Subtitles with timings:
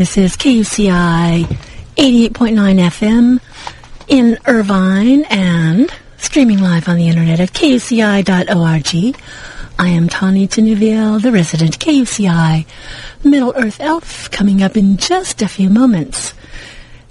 [0.00, 1.44] This is KUCI
[1.96, 3.38] 88.9 FM
[4.08, 9.20] in Irvine and streaming live on the internet at kuci.org.
[9.78, 12.64] I am Tani Tenuviel, the resident KUCI
[13.24, 16.32] Middle Earth Elf, coming up in just a few moments.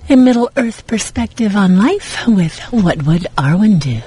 [0.10, 4.02] A Middle Earth perspective on life with What Would Arwen Do?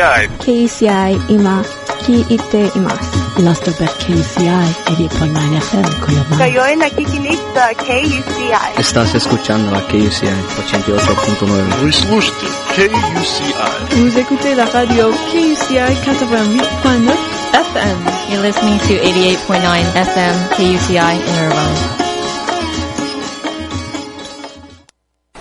[0.00, 1.62] KUCI。KUCI 今
[2.06, 3.42] 聞いています。
[3.42, 4.48] Las Vegas KUCI
[4.96, 6.36] 88.9 FM Colombo.
[6.36, 8.80] Ngayon nakikinig sa KUCI.
[8.80, 10.32] Estás escuchando la KUCI
[10.72, 11.82] 88.9.
[11.82, 13.52] Вы слушаете KUCI.
[13.96, 17.12] Vous écoutez la radio KUCI 88.9
[17.52, 17.98] FM.
[18.30, 22.06] You're listening to 88.9 FM KUCI in Irvine.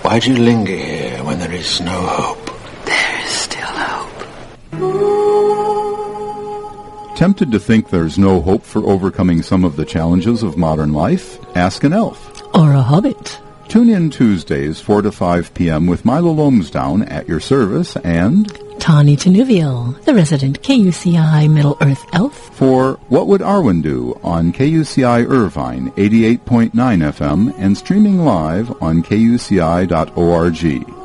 [0.04, 2.49] Why do you linger here when there is no hope?
[7.21, 11.39] Tempted to think there's no hope for overcoming some of the challenges of modern life?
[11.55, 12.43] Ask an elf.
[12.55, 13.39] Or a hobbit.
[13.69, 15.87] Tune in Tuesdays, 4 to 5 p.m.
[15.87, 18.51] with Milo Lomsdown at your service and...
[18.81, 22.57] Tani Tenuviel, the resident KUCI Middle Earth elf.
[22.57, 31.00] For What Would Arwen Do on KUCI Irvine 88.9 FM and streaming live on kuci.org.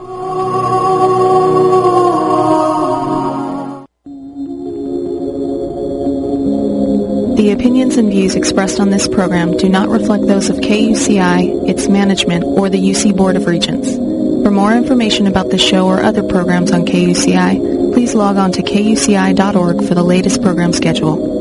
[7.45, 11.87] The opinions and views expressed on this program do not reflect those of KUCI, its
[11.87, 13.87] management, or the UC Board of Regents.
[14.43, 18.63] For more information about the show or other programs on KUCI, please log on to
[18.63, 21.34] kuci.org for the latest program schedule.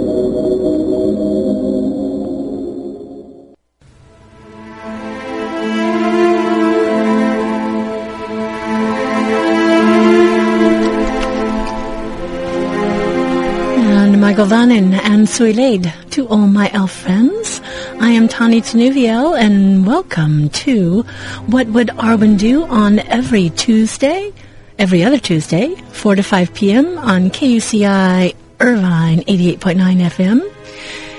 [14.45, 17.63] Govanin and Suilaid to all my elf friends.
[17.99, 21.01] I am Tani Tenuviel and welcome to
[21.47, 24.35] What Would Arwen Do on every Tuesday,
[24.79, 26.99] every other Tuesday, 4 to 5 p.m.
[26.99, 30.55] on KUCI Irvine 88.9 FM.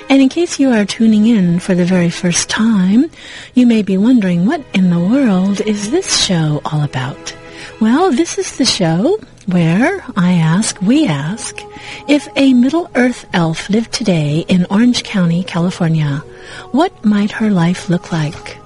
[0.08, 3.10] And in case you are tuning in for the very first time,
[3.56, 7.36] you may be wondering what in the world is this show all about?
[7.80, 11.60] Well, this is the show where I ask, we ask,
[12.08, 16.24] if a Middle Earth elf lived today in Orange County, California,
[16.72, 18.58] what might her life look like?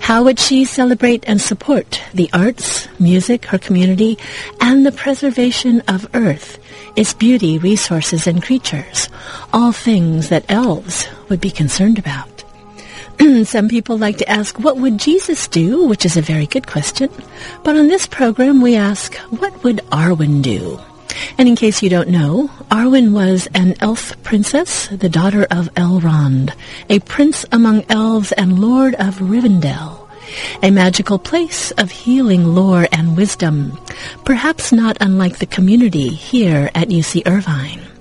[0.00, 4.18] How would she celebrate and support the arts, music, her community,
[4.60, 6.58] and the preservation of Earth,
[6.96, 9.08] its beauty, resources, and creatures,
[9.52, 12.33] all things that elves would be concerned about?
[13.44, 15.86] Some people like to ask, what would Jesus do?
[15.86, 17.10] Which is a very good question.
[17.62, 20.80] But on this program, we ask, what would Arwen do?
[21.38, 26.52] And in case you don't know, Arwen was an elf princess, the daughter of Elrond,
[26.88, 30.08] a prince among elves and lord of Rivendell,
[30.62, 33.78] a magical place of healing lore and wisdom,
[34.24, 37.93] perhaps not unlike the community here at UC Irvine.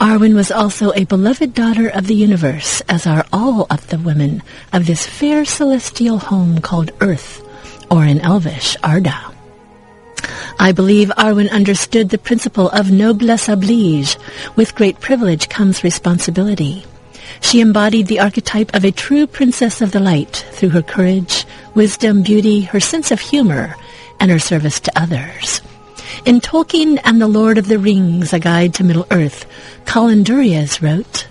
[0.00, 4.42] Arwen was also a beloved daughter of the universe, as are all of the women
[4.72, 7.42] of this fair celestial home called Earth,
[7.90, 9.32] or in Elvish, Arda.
[10.58, 14.16] I believe Arwen understood the principle of noblesse oblige.
[14.56, 16.84] With great privilege comes responsibility.
[17.40, 22.22] She embodied the archetype of a true princess of the light through her courage, wisdom,
[22.22, 23.76] beauty, her sense of humor,
[24.18, 25.60] and her service to others.
[26.24, 29.46] In Tolkien and the Lord of the Rings, A Guide to Middle-earth,
[29.86, 31.26] Colin Duriez wrote,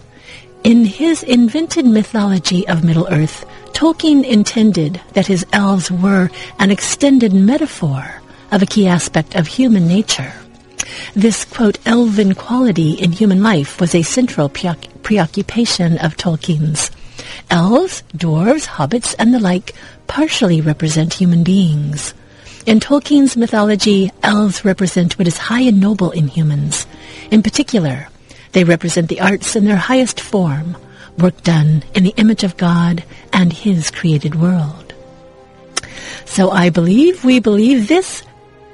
[0.63, 6.29] In his invented mythology of Middle-earth, Tolkien intended that his elves were
[6.59, 10.33] an extended metaphor of a key aspect of human nature.
[11.15, 16.91] This, quote, elven quality in human life was a central preoccupation of Tolkien's.
[17.49, 19.73] Elves, dwarves, hobbits, and the like
[20.07, 22.13] partially represent human beings.
[22.67, 26.85] In Tolkien's mythology, elves represent what is high and noble in humans.
[27.31, 28.09] In particular,
[28.51, 30.75] they represent the arts in their highest form,
[31.17, 34.93] work done in the image of God and His created world.
[36.25, 38.23] So I believe, we believe this,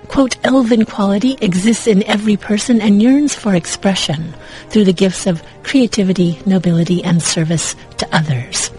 [0.07, 4.33] quote, elven quality exists in every person and yearns for expression
[4.69, 8.71] through the gifts of creativity, nobility, and service to others.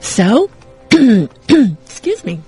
[0.00, 0.50] So,
[0.90, 2.40] excuse me.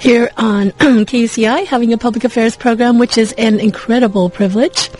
[0.00, 4.90] Here on KUCI, having a public affairs program, which is an incredible privilege,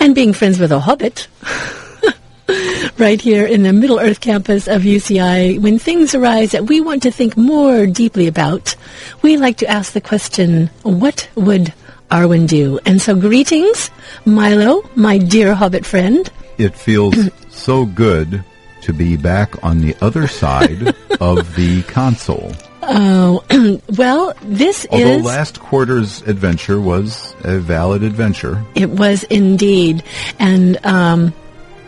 [0.00, 1.28] and being friends with a hobbit.
[2.98, 7.02] right here in the Middle Earth campus of UCI, when things arise that we want
[7.04, 8.76] to think more deeply about,
[9.22, 11.72] we like to ask the question, what would
[12.10, 12.78] Arwen do?
[12.84, 13.90] And so greetings,
[14.24, 16.30] Milo, my dear hobbit friend.
[16.58, 17.16] It feels
[17.48, 18.44] so good
[18.82, 20.88] to be back on the other side
[21.20, 22.52] of the console.
[22.82, 23.44] Oh,
[23.96, 25.24] well, this Although is...
[25.24, 28.64] last quarter's adventure was a valid adventure.
[28.74, 30.02] It was indeed.
[30.38, 31.34] And um,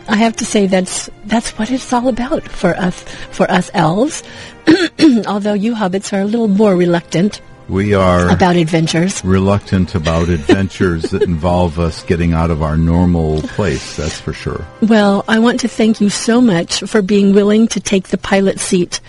[0.07, 4.23] I have to say that's that's what it's all about for us for us elves.
[5.27, 9.23] Although you hobbits are a little more reluctant We are about adventures.
[9.23, 14.65] reluctant about adventures that involve us getting out of our normal place, that's for sure.
[14.81, 18.59] Well, I want to thank you so much for being willing to take the pilot
[18.59, 18.99] seat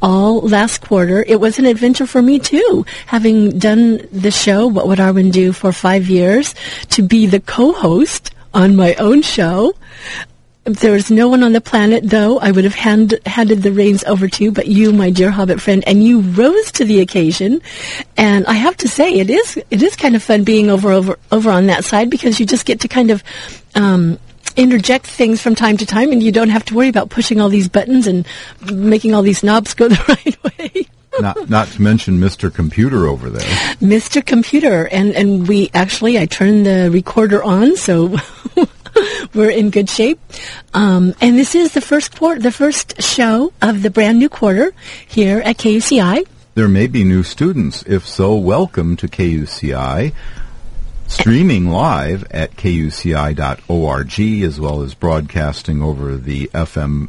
[0.00, 1.24] all last quarter.
[1.26, 5.52] It was an adventure for me too, having done the show, What Would Arwen Do,
[5.52, 6.54] for five years,
[6.90, 9.74] to be the co-host on my own show.
[10.66, 13.70] If there was no one on the planet, though, I would have hand, handed the
[13.70, 17.00] reins over to, you, but you, my dear Hobbit friend, and you rose to the
[17.00, 17.60] occasion.
[18.16, 21.18] And I have to say, it is it is kind of fun being over over
[21.30, 23.22] over on that side because you just get to kind of
[23.74, 24.18] um,
[24.56, 27.50] interject things from time to time, and you don't have to worry about pushing all
[27.50, 28.26] these buttons and
[28.72, 30.86] making all these knobs go the right way.
[31.20, 32.52] not not to mention Mr.
[32.52, 33.48] Computer over there.
[33.82, 34.24] Mr.
[34.24, 38.16] Computer, and and we actually I turned the recorder on, so
[39.34, 40.20] we're in good shape.
[40.72, 44.72] Um, and this is the first quarter, the first show of the brand new quarter
[45.06, 46.26] here at KUCI.
[46.54, 47.82] There may be new students.
[47.86, 50.12] If so, welcome to KUCI.
[51.06, 57.08] Streaming live at kuci.org as well as broadcasting over the FM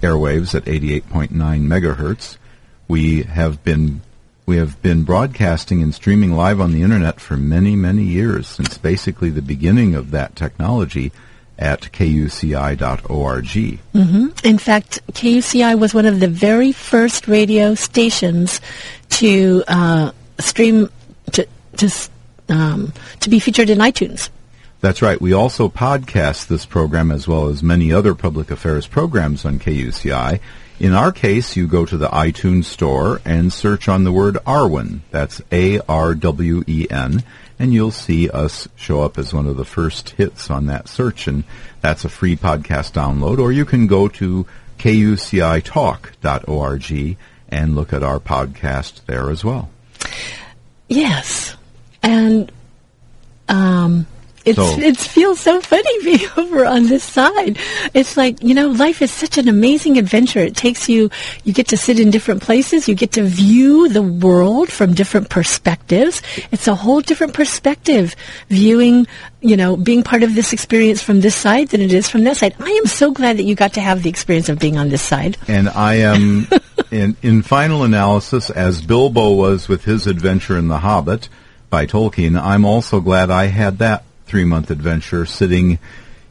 [0.00, 2.36] airwaves at 88.9 megahertz.
[2.88, 4.02] We have been
[4.52, 8.76] we have been broadcasting and streaming live on the internet for many many years since
[8.76, 11.10] basically the beginning of that technology
[11.58, 13.80] at kuci.org.
[13.92, 18.60] hmm In fact, KUCI was one of the very first radio stations
[19.20, 20.90] to uh, stream
[21.30, 21.90] to to
[22.50, 24.28] um, to be featured in iTunes.
[24.82, 25.18] That's right.
[25.18, 30.40] We also podcast this program as well as many other public affairs programs on KUCI.
[30.82, 35.02] In our case, you go to the iTunes store and search on the word Arwen.
[35.12, 37.22] That's A-R-W-E-N.
[37.56, 41.28] And you'll see us show up as one of the first hits on that search.
[41.28, 41.44] And
[41.82, 43.38] that's a free podcast download.
[43.38, 44.44] Or you can go to
[44.78, 47.16] kucitalk.org
[47.48, 49.70] and look at our podcast there as well.
[50.88, 51.54] Yes,
[52.02, 52.50] and
[53.48, 54.08] um,
[54.44, 57.58] it's So- it feels so funny being over on this side.
[57.94, 60.40] It's like you know, life is such an amazing adventure.
[60.40, 61.10] It takes you.
[61.44, 62.88] You get to sit in different places.
[62.88, 66.22] You get to view the world from different perspectives.
[66.50, 68.16] It's a whole different perspective
[68.48, 69.06] viewing.
[69.40, 72.36] You know, being part of this experience from this side than it is from that
[72.36, 72.54] side.
[72.60, 75.02] I am so glad that you got to have the experience of being on this
[75.02, 75.36] side.
[75.48, 76.46] And I am,
[76.92, 81.28] in, in final analysis, as Bilbo was with his adventure in The Hobbit
[81.70, 85.78] by Tolkien, I'm also glad I had that three month adventure sitting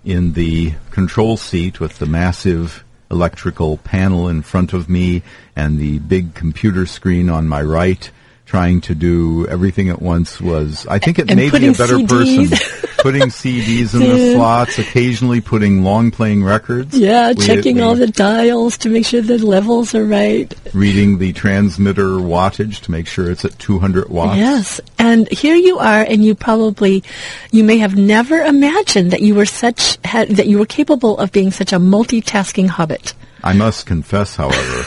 [0.04, 5.22] in the control seat with the massive electrical panel in front of me
[5.56, 8.10] and the big computer screen on my right.
[8.52, 11.96] Trying to do everything at once was, I think it And made me a better
[12.00, 12.50] CDs.
[12.50, 12.90] person.
[12.98, 16.96] putting CDs in the slots, occasionally putting long playing records.
[16.98, 20.54] Yeah, We- checking we- all the dials to make sure the levels are right.
[20.74, 24.38] reading the transmitter wattage to make sure it's at 200 watts.
[24.38, 27.06] Yes, and here you are, and you probably,
[27.52, 31.32] you may have never imagined that you were such, ha- that you were capable of
[31.32, 33.14] being such a multitasking hobbit.
[33.44, 34.86] I must confess, however,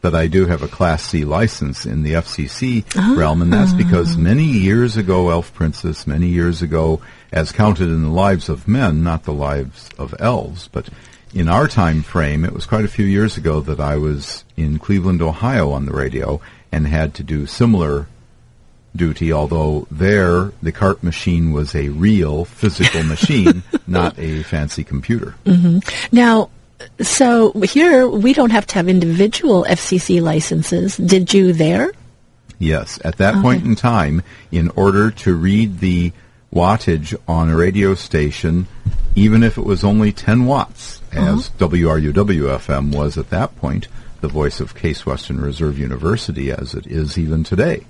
[0.00, 3.14] that I do have a Class C license in the FCC ah.
[3.16, 4.20] realm, and that's because ah.
[4.20, 7.00] many years ago, Elf Princess, many years ago,
[7.32, 10.88] as counted in the lives of men, not the lives of elves, but
[11.32, 14.78] in our time frame, it was quite a few years ago that I was in
[14.78, 16.40] Cleveland, Ohio on the radio
[16.72, 18.06] and had to do similar
[18.94, 25.34] duty, although there the cart machine was a real physical machine, not a fancy computer.
[25.44, 25.78] Mm-hmm.
[26.14, 26.50] Now,
[27.00, 30.96] so here we don't have to have individual FCC licenses.
[30.96, 31.92] Did you there?
[32.58, 34.22] Yes, at that point in time,
[34.52, 36.12] in order to read the
[36.52, 38.66] wattage on a radio station,
[39.14, 41.68] even if it was only 10 watts, as uh-huh.
[41.68, 43.88] WRUW-FM was at that point,
[44.20, 47.86] the voice of Case Western Reserve University as it is even today,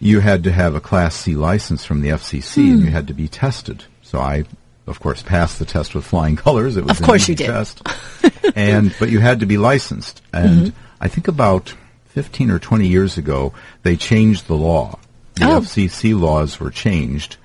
[0.00, 2.86] you had to have a Class C license from the FCC and hmm.
[2.86, 3.84] you had to be tested.
[4.02, 4.44] So I,
[4.86, 6.76] of course, passed the test with flying colors.
[6.76, 7.46] It was Of course you did.
[7.46, 7.82] Test.
[8.56, 11.74] and but you had to be licensed, and I think about
[12.08, 14.98] 15 or 20 years ago, they changed the law.
[15.34, 15.60] The Oh.
[15.60, 17.36] FCC laws were changed.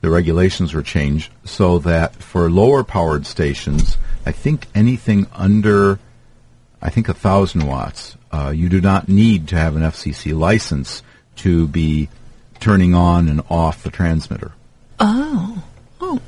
[0.00, 3.96] The regulations were changed so that for lower powered stations,
[4.26, 5.98] I think anything under,
[6.80, 11.02] I think a thousand watts, uh, you do not need to have an FCC license
[11.36, 12.08] to be
[12.60, 14.52] turning on and off the transmitter.
[15.00, 15.62] Oh,
[16.00, 16.20] oh.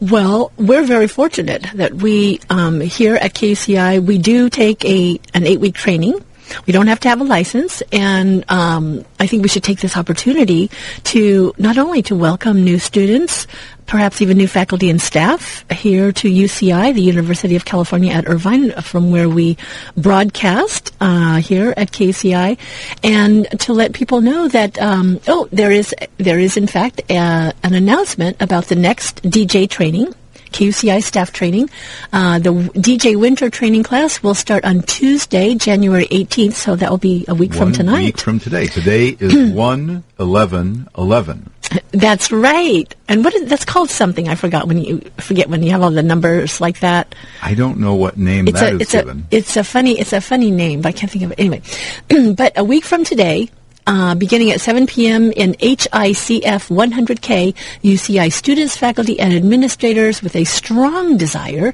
[0.00, 5.44] Well, we're very fortunate that we um, here at KCI we do take a an
[5.44, 6.24] eight week training.
[6.66, 9.96] We don't have to have a license, and um, I think we should take this
[9.96, 10.70] opportunity
[11.04, 13.46] to not only to welcome new students,
[13.86, 18.70] perhaps even new faculty and staff here to UCI, the University of California at Irvine,
[18.82, 19.56] from where we
[19.96, 22.58] broadcast uh, here at KCI,
[23.02, 27.52] and to let people know that um, oh, there is there is in fact uh,
[27.62, 30.14] an announcement about the next DJ training.
[30.52, 31.70] KUCI staff training.
[32.12, 36.98] Uh, the DJ winter training class will start on Tuesday, January 18th, so that will
[36.98, 38.04] be a week from One tonight.
[38.04, 38.66] week from today.
[38.66, 41.50] Today is 1 11 11.
[41.90, 42.94] That's right.
[43.08, 45.90] And what is that's called something I forgot when you forget when you have all
[45.90, 47.14] the numbers like that.
[47.42, 49.26] I don't know what name It's that a is it's given.
[49.30, 51.60] a it's a funny it's a funny name, but I can't think of it anyway.
[52.34, 53.50] but a week from today,
[53.88, 55.32] uh, beginning at 7 p.m.
[55.32, 61.72] in HICF 100K, UCI students, faculty, and administrators with a strong desire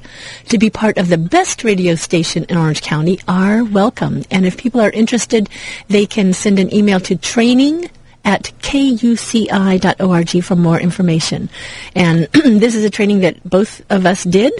[0.48, 4.22] to be part of the best radio station in Orange County are welcome.
[4.30, 5.50] And if people are interested,
[5.88, 7.90] they can send an email to training
[8.24, 11.50] at kuci.org for more information.
[11.96, 14.52] And this is a training that both of us did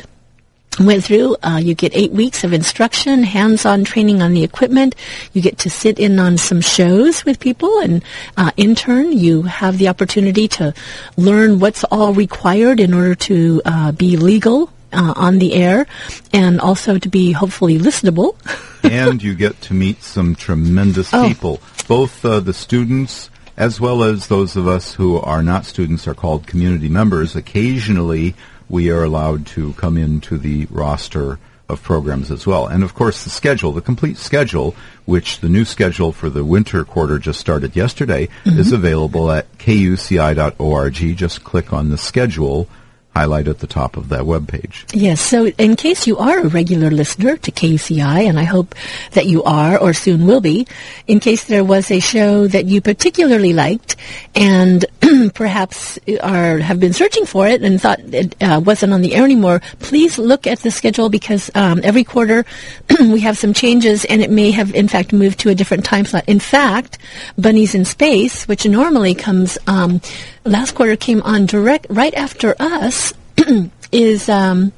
[0.78, 1.36] went through.
[1.42, 4.94] Uh, you get eight weeks of instruction, hands-on training on the equipment.
[5.32, 8.02] You get to sit in on some shows with people and
[8.36, 9.12] uh, intern.
[9.12, 10.74] You have the opportunity to
[11.16, 14.70] learn what's all required in order to uh, be legal.
[14.96, 15.88] Uh, on the air,
[16.32, 18.36] and also to be hopefully listenable.
[18.84, 21.26] and you get to meet some tremendous Oh.
[21.26, 21.60] people.
[21.88, 26.14] Both uh, the students as well as those of us who are not students are
[26.14, 27.34] called community members.
[27.34, 28.36] Occasionally,
[28.68, 32.66] we are allowed to come into the roster of programs as well.
[32.66, 34.74] And of course, the schedule, the complete schedule,
[35.06, 38.74] which the new schedule for the winter quarter just started yesterday, is mm-hmm.
[38.74, 41.16] available at kuci.org.
[41.16, 42.68] Just click on the schedule
[43.14, 44.84] highlight at the top of that web page.
[44.92, 48.74] Yes, so in case you are a regular listener to KUCI, and I hope
[49.12, 50.66] that you are or soon will be,
[51.06, 53.96] in case there was a show that you particularly liked
[54.34, 54.84] and
[55.34, 59.24] perhaps are have been searching for it and thought it uh, wasn't on the air
[59.24, 62.44] anymore, please look at the schedule because um, every quarter
[63.00, 66.04] we have some changes and it may have in fact moved to a different time
[66.04, 66.24] slot.
[66.26, 66.98] In fact,
[67.38, 70.00] Bunnies in Space, which normally comes um,
[70.44, 73.12] last quarter came on direct right after us
[73.92, 74.72] is um,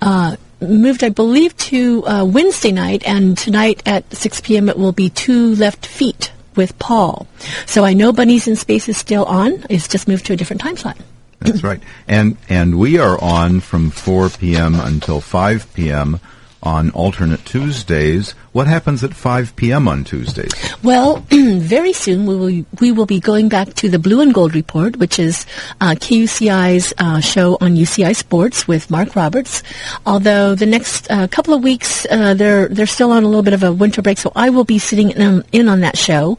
[0.00, 4.68] uh, moved, I believe, to uh, Wednesday night, and tonight at 6 p.m.
[4.68, 7.26] it will be Two Left Feet with Paul.
[7.66, 9.64] So I know Bunnies in Space is still on.
[9.70, 10.96] It's just moved to a different time slot.
[11.40, 11.80] That's right.
[12.06, 14.74] And and we are on from 4 p.m.
[14.74, 16.20] until 5 p.m.
[16.62, 18.32] on alternate Tuesdays.
[18.52, 19.88] What happens at 5 p.m.
[19.88, 20.52] on Tuesdays?
[20.82, 24.54] Well, very soon we will we will be going back to the Blue and Gold
[24.54, 25.46] Report, which is
[25.80, 29.62] uh, KUCI's uh, show on UCI Sports with Mark Roberts.
[30.04, 33.54] Although the next uh, couple of weeks uh, they're they're still on a little bit
[33.54, 36.38] of a winter break, so I will be sitting in, in on that show.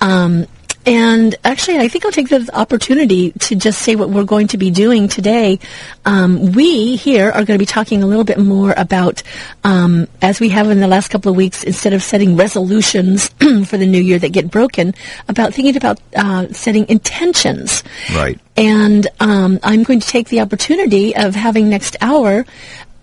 [0.00, 0.46] Um,
[0.86, 4.56] and actually, I think I'll take the opportunity to just say what we're going to
[4.56, 5.58] be doing today.
[6.04, 9.24] Um, we here are going to be talking a little bit more about,
[9.64, 13.28] um, as we have in the last couple of weeks, instead of setting resolutions
[13.66, 14.94] for the new year that get broken,
[15.28, 17.82] about thinking about uh, setting intentions.
[18.14, 18.38] Right.
[18.56, 22.46] And um, I'm going to take the opportunity of having next hour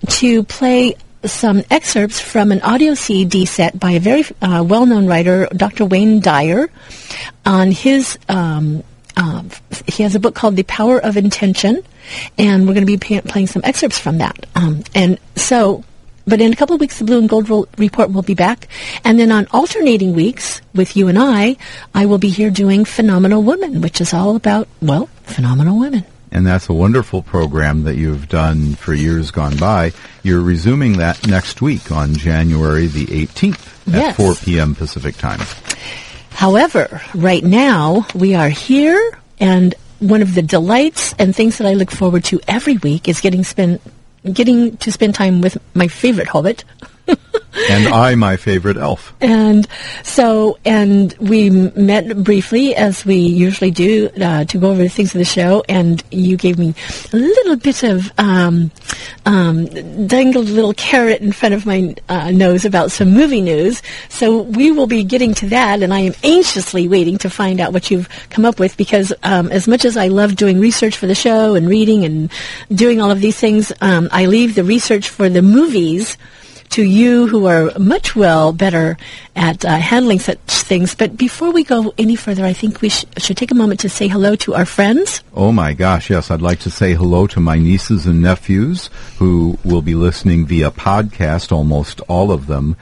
[0.07, 0.95] to play
[1.25, 5.85] some excerpts from an audio CD set by a very uh, well-known writer, Dr.
[5.85, 6.69] Wayne Dyer,
[7.45, 8.17] on his.
[8.29, 8.83] Um,
[9.15, 9.43] uh,
[9.85, 11.83] he has a book called The Power of Intention,
[12.37, 14.47] and we're going to be pay- playing some excerpts from that.
[14.55, 15.83] Um, and so,
[16.25, 18.67] but in a couple of weeks, the Blue and Gold Report will be back,
[19.03, 21.57] and then on alternating weeks with you and I,
[21.93, 26.05] I will be here doing Phenomenal Women, which is all about well, phenomenal women.
[26.33, 29.93] And that's a wonderful program that you've done for years gone by.
[30.23, 34.17] You're resuming that next week on January the 18th at Yes.
[34.17, 34.73] 4 p.m.
[34.73, 35.39] Pacific time.
[36.31, 41.73] However, right now we are here, and one of the delights and things that I
[41.75, 43.79] look forward to every week is getting spend
[44.31, 46.63] getting to spend time with my favorite hobbit,
[47.69, 49.13] and I, my favorite elf.
[49.21, 49.67] And
[50.03, 55.13] so, and we met briefly, as we usually do, uh, to go over the things
[55.13, 55.63] of the show.
[55.69, 56.73] And you gave me
[57.11, 58.71] a little bit of um,
[59.25, 59.65] um,
[60.07, 63.81] dangled little carrot in front of my uh, nose about some movie news.
[64.09, 67.73] So we will be getting to that, and I am anxiously waiting to find out
[67.73, 68.77] what you've come up with.
[68.77, 72.31] Because um, as much as I love doing research for the show and reading and
[72.73, 76.17] doing all of these things, um, I leave the research for the movies
[76.73, 78.97] to you who are much well better
[79.35, 80.95] at uh, handling such things.
[80.95, 83.89] But before we go any further, I think we sh- should take a moment to
[83.89, 85.21] say hello to our friends.
[85.35, 86.31] Oh my gosh, yes.
[86.31, 88.89] I'd like to say hello to my nieces and nephews
[89.19, 91.51] who will be listening via podcast.
[91.51, 92.75] Almost all of them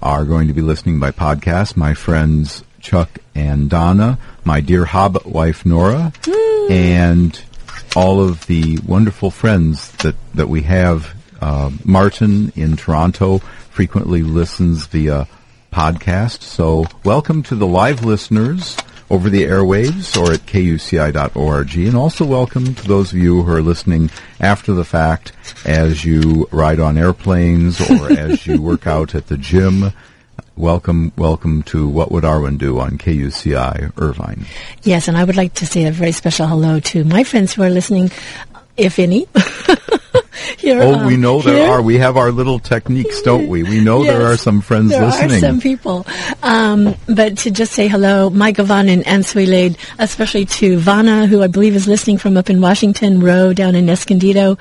[0.00, 1.76] are going to be listening by podcast.
[1.76, 6.70] My friends Chuck and Donna, my dear Hobbit wife Nora, mm.
[6.70, 7.44] and
[7.94, 14.86] all of the wonderful friends that, that we have uh, Martin in Toronto frequently listens
[14.86, 15.26] via
[15.72, 16.42] podcast.
[16.42, 18.76] So welcome to the live listeners
[19.10, 21.76] over the airwaves or at kuci.org.
[21.76, 25.32] And also welcome to those of you who are listening after the fact
[25.64, 29.92] as you ride on airplanes or as you work out at the gym.
[30.56, 34.44] Welcome, welcome to What Would Arwen Do on KUCI Irvine.
[34.82, 37.62] Yes, and I would like to say a very special hello to my friends who
[37.62, 38.10] are listening,
[38.76, 39.26] if any.
[40.58, 40.80] here.
[40.80, 41.68] Oh, um, we know there here.
[41.68, 41.82] are.
[41.82, 43.62] We have our little techniques, don't we?
[43.62, 45.28] We know yes, there are some friends there listening.
[45.28, 46.06] There are some people.
[46.42, 51.42] Um, but to just say hello, Micah Vaughn and Anne Swilade, especially to Vanna, who
[51.42, 54.58] I believe is listening from up in Washington Row down in Escondido.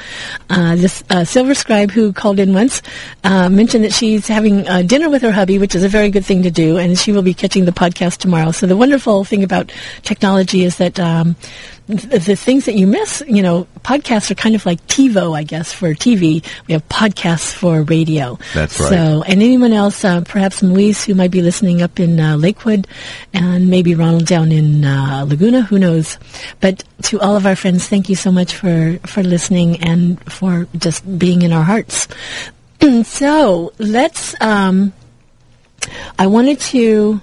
[0.50, 2.82] Uh, this uh, Silver Scribe who called in once
[3.24, 6.26] uh, mentioned that she's having uh, dinner with her hubby, which is a very good
[6.26, 8.52] thing to do, and she will be catching the podcast tomorrow.
[8.52, 9.72] So the wonderful thing about
[10.04, 11.36] technology is that um,
[11.88, 15.44] the, the things that you miss, you know, podcasts are kind of like TiVo, I
[15.44, 16.46] guess, for TV.
[16.68, 18.38] We have podcasts for radio.
[18.54, 18.90] That's right.
[18.90, 22.88] So, and anyone else, uh, perhaps Luis, who might be listening up in uh, Lakewood,
[23.34, 26.18] and maybe Ronald down in uh, Laguna, who knows?
[26.60, 30.68] But to all of our friends, thank you so much for for listening and for
[30.78, 32.08] just being in our hearts.
[33.04, 34.36] so let's.
[34.42, 34.92] Um,
[36.20, 37.22] I wanted to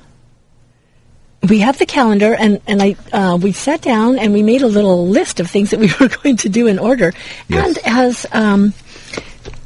[1.49, 4.67] we have the calendar, and and I uh, we sat down and we made a
[4.67, 7.13] little list of things that we were going to do in order.
[7.49, 7.67] Yes.
[7.67, 8.75] And as um,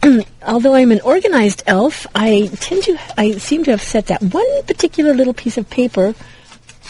[0.46, 4.62] although I'm an organized elf, I tend to I seem to have set that one
[4.64, 6.14] particular little piece of paper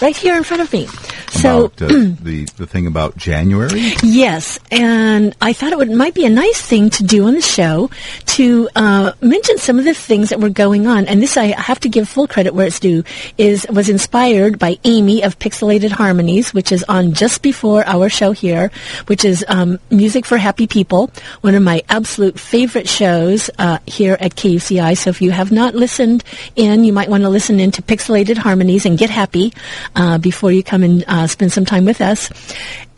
[0.00, 0.87] right here in front of me.
[1.30, 1.87] So about, uh,
[2.22, 3.92] the the thing about January.
[4.02, 7.42] Yes, and I thought it would might be a nice thing to do on the
[7.42, 7.90] show
[8.38, 11.06] to uh, mention some of the things that were going on.
[11.06, 13.04] And this I have to give full credit where it's due.
[13.37, 18.32] Is was inspired by Amy of Pixelated Harmonies, which is on just before our show
[18.32, 18.70] here,
[19.06, 21.11] which is um, music for happy people.
[21.42, 24.96] One of my absolute favorite shows uh, here at KUCI.
[24.96, 26.24] So if you have not listened
[26.56, 29.52] in, you might want to listen into Pixelated Harmonies and get happy
[29.96, 32.31] uh, before you come and uh, spend some time with us.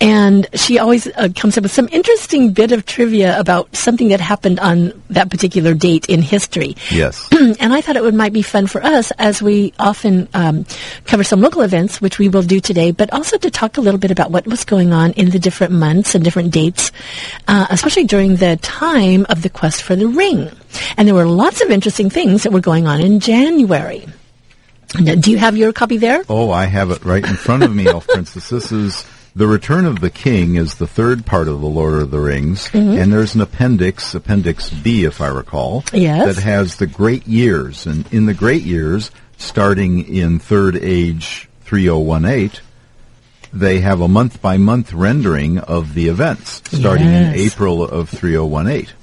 [0.02, 4.20] And she always uh, comes up with some interesting bit of trivia about something that
[4.20, 6.74] happened on that particular date in history.
[6.90, 7.28] Yes.
[7.32, 10.64] and I thought it would might be fun for us as we often um,
[11.04, 14.00] cover some local events, which we will do today, but also to talk a little
[14.00, 16.92] bit about what was going on in the different months and different dates,
[17.46, 20.50] uh, especially during the time of the quest for the ring.
[20.96, 24.06] And there were lots of interesting things that were going on in January.
[24.92, 26.24] Do you have your copy there?
[26.28, 28.48] Oh, I have it right in front of me, Elf Princess.
[28.48, 32.10] This is The Return of the King is the third part of The Lord of
[32.10, 32.98] the Rings, mm-hmm.
[32.98, 36.34] and there's an appendix, Appendix B, if I recall, yes.
[36.34, 37.86] that has the great years.
[37.86, 42.60] And in the great years, starting in Third Age 3018,
[43.52, 47.34] they have a month-by-month rendering of the events, starting yes.
[47.34, 48.94] in April of 3018.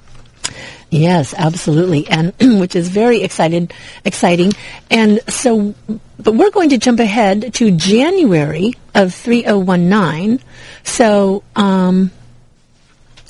[0.90, 3.74] Yes, absolutely, and which is very excited,
[4.06, 4.54] exciting.
[4.90, 5.76] And so,
[6.18, 10.40] but we're going to jump ahead to January of 3019.
[10.84, 12.12] So, um,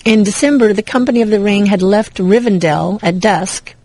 [0.06, 3.76] in December, the Company of the Ring had left Rivendell at dusk.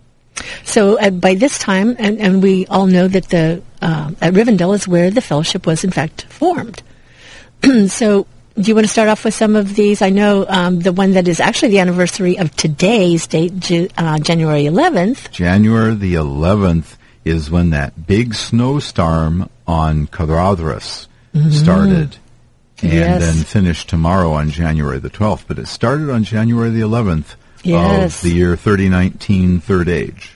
[0.65, 4.75] So uh, by this time, and, and, we all know that the uh, at Rivendell
[4.75, 6.83] is where the Fellowship was in fact formed.
[7.89, 10.03] so do you want to start off with some of these?
[10.03, 13.53] I know um, the one that is actually the anniversary of today's date,
[13.97, 15.31] uh, January 11th.
[15.31, 21.51] January the 11th is when that big snowstorm on Caradhras mm-hmm.
[21.51, 22.17] started
[22.83, 23.21] and yes.
[23.21, 25.45] then finished tomorrow on January the 12th.
[25.47, 28.17] But it started on January the 11th yes.
[28.17, 30.33] of the year 3019, Third Age.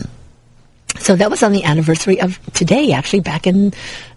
[0.98, 3.72] So that was on the anniversary of today, actually, back in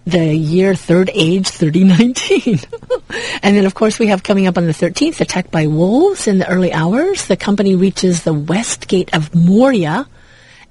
[0.06, 2.60] the year Third Age 3019.
[3.44, 6.40] and then, of course, we have coming up on the 13th, attacked by wolves in
[6.40, 7.28] the early hours.
[7.28, 10.08] The company reaches the west gate of Moria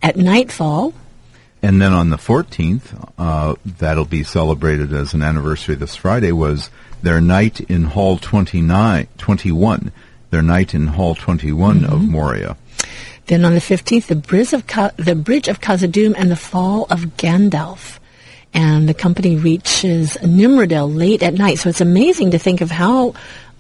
[0.03, 0.95] at nightfall.
[1.63, 6.71] And then on the 14th, uh, that'll be celebrated as an anniversary this Friday, was
[7.03, 9.93] their night in Hall 29, 21,
[10.31, 12.57] their night in Hall 21 of Moria.
[13.29, 16.87] Then on the 15th, the bridge of Ka- the bridge of Khazad-dûm and the fall
[16.91, 17.99] of Gandalf.
[18.55, 21.59] And the company reaches Nimrodel late at night.
[21.59, 23.15] So it's amazing to think of how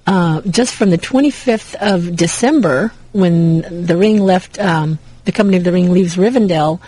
[0.06, 5.64] uh, just from the 25th of December, when the ring left, um, the company of
[5.64, 6.80] the ring leaves Rivendell,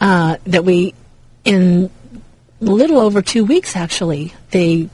[0.00, 0.94] uh, that we,
[1.44, 1.90] in
[2.60, 4.88] little over two weeks actually, they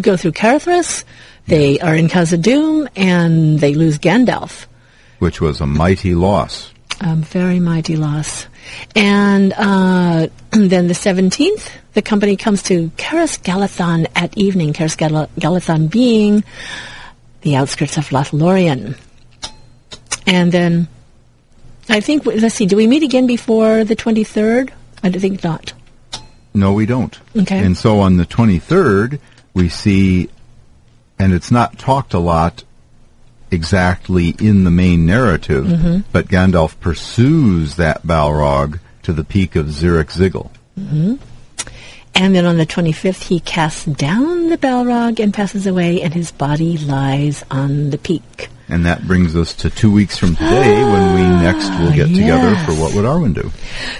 [0.00, 1.04] go through Caradhras,
[1.46, 4.64] they are in Khazad-dûm, and they lose Gandalf.
[5.20, 6.72] Which was a mighty loss.
[7.00, 8.46] A very mighty loss.
[8.94, 14.72] And uh, then the 17th, the company comes to Caras Galadhon at evening.
[14.72, 16.44] Caras Gal- Galadhon being
[17.42, 18.98] the outskirts of Lothlorien.
[20.26, 20.88] And then,
[21.88, 24.70] I think, let's see, do we meet again before the 23rd?
[25.02, 25.72] I think not.
[26.52, 27.18] No, we don't.
[27.36, 27.64] Okay.
[27.64, 29.18] And so on the 23rd,
[29.54, 30.28] we see,
[31.18, 32.64] and it's not talked a lot
[33.50, 36.04] exactly in the main narrative, Mhm.
[36.12, 40.50] but Gandalf pursues that Balrog to the peak of Zirakzigil.
[40.78, 41.14] hmm
[42.14, 46.32] And then on the 25th, he casts down the Balrog and passes away, and his
[46.32, 48.48] body lies on the peak.
[48.68, 52.54] And that brings us to two weeks from today when we next will get together
[52.66, 53.50] for What Would Arwen Do?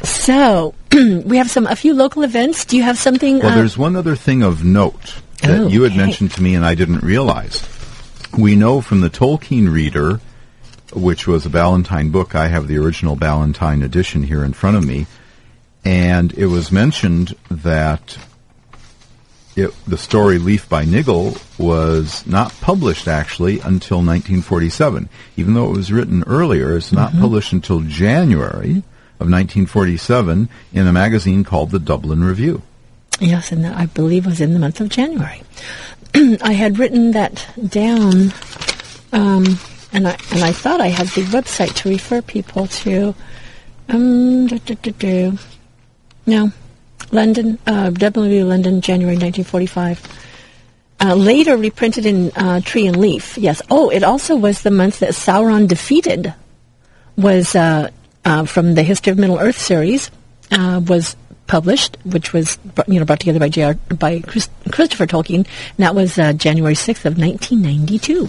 [0.02, 0.74] So,
[1.24, 2.64] we have some a few local events.
[2.64, 3.38] Do you have something?
[3.38, 6.00] Well, uh, there's one other thing of note that Oh, you had okay.
[6.00, 7.62] mentioned to me and I didn't realize.
[8.36, 10.20] We know from the Tolkien Reader,
[10.94, 14.86] which was a Ballantine book, I have the original Ballantine edition here in front of
[14.86, 15.06] me,
[15.84, 18.18] and it was mentioned that
[19.56, 25.08] it, the story Leaf by Niggle was not published actually until 1947.
[25.36, 27.20] Even though it was written earlier, it's not Mhm.
[27.20, 28.82] published until January
[29.18, 32.62] of 1947 in a magazine called the Dublin Review.
[33.18, 35.42] Yes, and I believe was in the month of January.
[36.42, 38.32] I had written that down,
[39.12, 39.58] um,
[39.92, 43.14] and I and I thought I had the website to refer people to.
[43.88, 45.38] Um, do, do, do, do.
[46.26, 46.52] No,
[47.12, 48.44] London, uh, W.
[48.44, 50.18] London, January 1945.
[51.02, 53.38] Uh, later reprinted in uh, Tree and Leaf.
[53.38, 53.62] Yes.
[53.70, 56.34] Oh, it also was the month that Sauron defeated.
[57.16, 57.90] Was uh,
[58.24, 60.10] uh, from the History of Middle Earth series
[60.50, 61.16] uh, was
[61.50, 63.74] published, which was you know brought together by J.R.
[63.98, 65.44] by Chris, Christopher Tolkien.
[65.44, 68.28] And that was uh, January sixth of nineteen ninety two.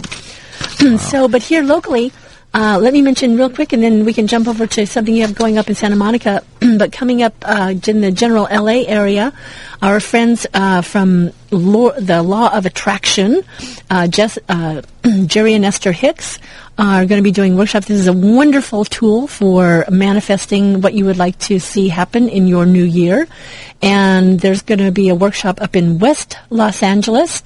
[0.98, 2.12] so, but here locally,
[2.52, 5.22] uh, let me mention real quick, and then we can jump over to something you
[5.22, 6.42] have going up in Santa Monica.
[6.78, 9.32] but coming up uh, in the general LA area,
[9.80, 13.42] our friends uh, from law, the Law of Attraction,
[13.88, 14.82] uh, Jess, uh,
[15.26, 16.38] Jerry and Esther Hicks,
[16.78, 17.86] are going to be doing workshops.
[17.86, 22.46] This is a wonderful tool for manifesting what you would like to see happen in
[22.46, 23.28] your new year.
[23.82, 27.42] And there's going to be a workshop up in West Los Angeles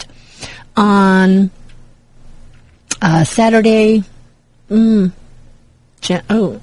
[0.77, 1.51] on
[3.03, 4.05] uh, Saturday,
[4.71, 5.13] mm,
[6.01, 6.61] Jan- oh,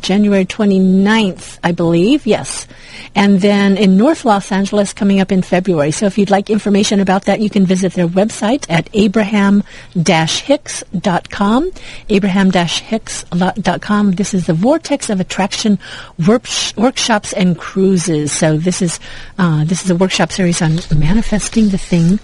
[0.00, 2.66] January 29th, I believe, yes.
[3.14, 5.90] And then in North Los Angeles coming up in February.
[5.90, 11.72] So if you'd like information about that, you can visit their website at abraham-hicks.com,
[12.08, 14.12] abraham-hicks.com.
[14.12, 15.78] This is the Vortex of Attraction
[16.18, 18.32] workshops and cruises.
[18.32, 18.98] So this is,
[19.38, 22.18] uh, this is a workshop series on manifesting the thing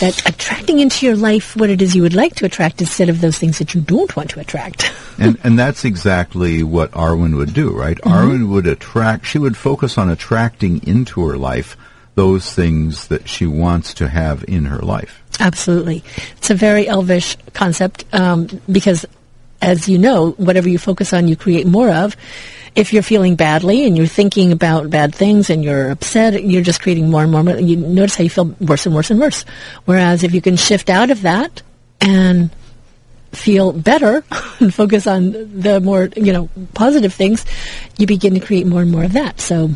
[0.00, 3.20] that attracting into your life what it is you would like to attract instead of
[3.20, 4.92] those things that you don't want to attract.
[5.18, 7.96] and and that's exactly what Arwen would do, right?
[7.98, 8.12] Mhm.
[8.12, 9.26] Arwen would attract.
[9.26, 11.76] She would focus on attracting into her life
[12.16, 15.22] those things that she wants to have in her life.
[15.38, 16.02] Absolutely.
[16.38, 19.04] It's a very elvish concept um, because,
[19.60, 22.16] as you know, whatever you focus on, you create more of.
[22.76, 26.82] If you're feeling badly and you're thinking about bad things and you're upset, you're just
[26.82, 27.42] creating more and more.
[27.58, 29.44] You notice how you feel worse and worse and worse.
[29.86, 31.62] Whereas if you can shift out of that
[32.00, 32.50] and
[33.32, 34.24] feel better
[34.60, 37.44] and focus on the more, you know, positive things,
[37.98, 39.40] you begin to create more and more of that.
[39.40, 39.70] So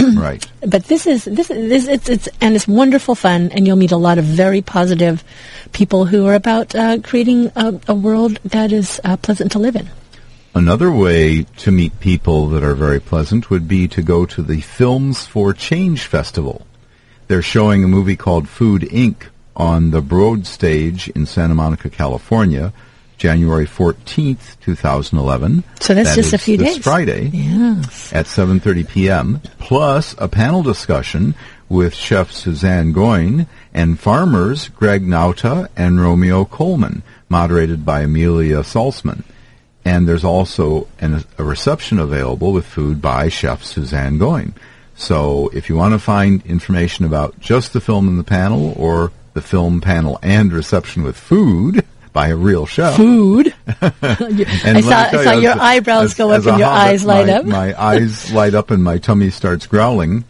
[0.14, 0.46] right.
[0.60, 3.92] but this is this is this, it's it's and it's wonderful fun, and you'll meet
[3.92, 5.22] a lot of very positive
[5.72, 9.76] people who are about uh, creating a, a world that is uh, pleasant to live
[9.76, 9.88] in.
[10.54, 14.60] Another way to meet people that are very pleasant would be to go to the
[14.60, 16.66] Films for Change Festival.
[17.28, 19.26] They're showing a movie called Food Inc.
[19.54, 22.72] on the Broad stage in Santa Monica, California,
[23.16, 25.62] January 14th, 2011.
[25.80, 26.84] So that's That just a few this days.
[26.84, 28.12] Friday Yes.
[28.12, 29.40] at 7:30 p.m.
[29.60, 31.34] plus a panel discussion
[31.68, 39.22] with chef Suzanne Goin and farmers Greg Nauta and Romeo Coleman, moderated by Amelia Saltsman.
[39.84, 44.54] And there's also an, a reception available with food by Chef Suzanne Goin.
[44.94, 49.12] So if you want to find information about just the film and the panel or
[49.32, 52.96] the film panel and reception with food by a real chef.
[52.96, 53.54] Food.
[54.02, 56.68] And I saw, I saw you, your as- eyebrows as- go up as and your
[56.68, 57.44] hobbit, eyes light my, up.
[57.46, 60.24] My eyes light up and my tummy starts growling.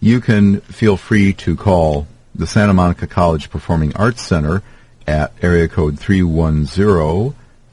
[0.00, 4.62] You can feel free to call the Santa Monica College Performing Arts Center
[5.06, 5.98] at area code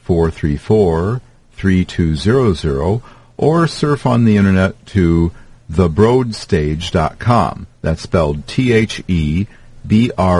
[0.07, 3.01] 310-434-3200
[3.37, 5.31] or surf on the internet to
[5.71, 7.67] thebroadstage.com.
[7.81, 9.47] That's spelled T-H-E
[9.85, 10.39] B-R-O-A-D-S-T-A-G-E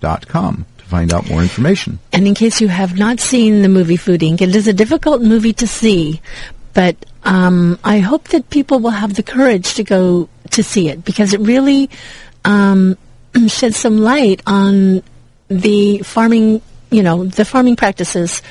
[0.00, 1.98] dot com to find out more information.
[2.12, 5.22] And in case you have not seen the movie Food Inc., it is a difficult
[5.22, 6.20] movie to see,
[6.72, 11.04] but um, I hope that people will have the courage to go to see it
[11.04, 11.88] because it really
[12.44, 12.98] um,
[13.46, 15.02] sheds some light on
[15.48, 18.42] the farming, you know, the farming practices.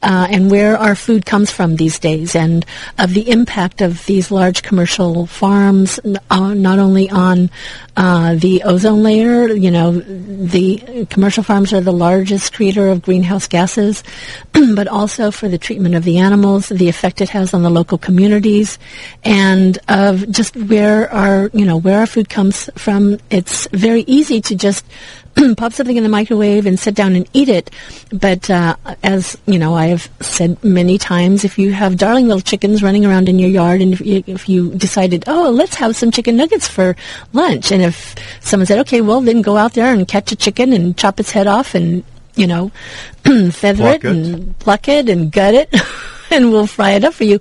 [0.00, 2.64] Uh, and where our food comes from these days, and
[2.98, 5.98] of the impact of these large commercial farms,
[6.30, 7.50] uh, not only on
[7.96, 13.48] uh, the ozone layer, you know, the commercial farms are the largest creator of greenhouse
[13.48, 14.04] gases,
[14.76, 17.98] but also for the treatment of the animals, the effect it has on the local
[17.98, 18.78] communities,
[19.24, 23.18] and of just where our, you know, where our food comes from.
[23.30, 24.84] It's very easy to just
[25.56, 27.70] pop something in the microwave and sit down and eat it.
[28.12, 32.40] But uh, as you know, I have said many times, if you have darling little
[32.40, 35.96] chickens running around in your yard, and if you, if you decided, oh, let's have
[35.96, 36.96] some chicken nuggets for
[37.32, 40.72] lunch, and if someone said, okay, well, then go out there and catch a chicken
[40.72, 42.70] and chop its head off and you know
[43.50, 44.10] feather it, it.
[44.10, 45.74] and pluck it and gut it,
[46.30, 47.40] and we'll fry it up for you.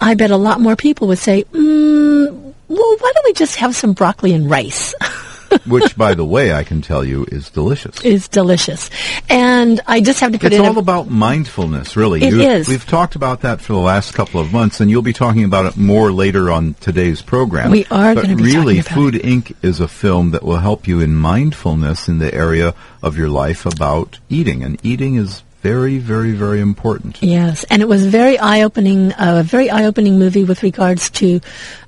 [0.00, 3.74] I bet a lot more people would say, mm, well, why don't we just have
[3.74, 4.94] some broccoli and rice?
[5.66, 8.00] Which, by the way, I can tell you is delicious.
[8.04, 8.90] is delicious.
[9.28, 12.22] And I just have to put It's all a, about mindfulness, really.
[12.22, 12.68] It You- is.
[12.68, 15.66] We've talked about that for the last couple of months, and you'll be talking about
[15.66, 17.70] it more later on today's program.
[17.70, 19.54] We are But gonna be really, Food Inc.
[19.62, 23.66] is a film that will help you in mindfulness in the area of your life
[23.66, 27.16] about eating, and eating is very, very, very important.
[27.22, 31.40] Yes, and it was very eye-opening, a very eye-opening movie with regards to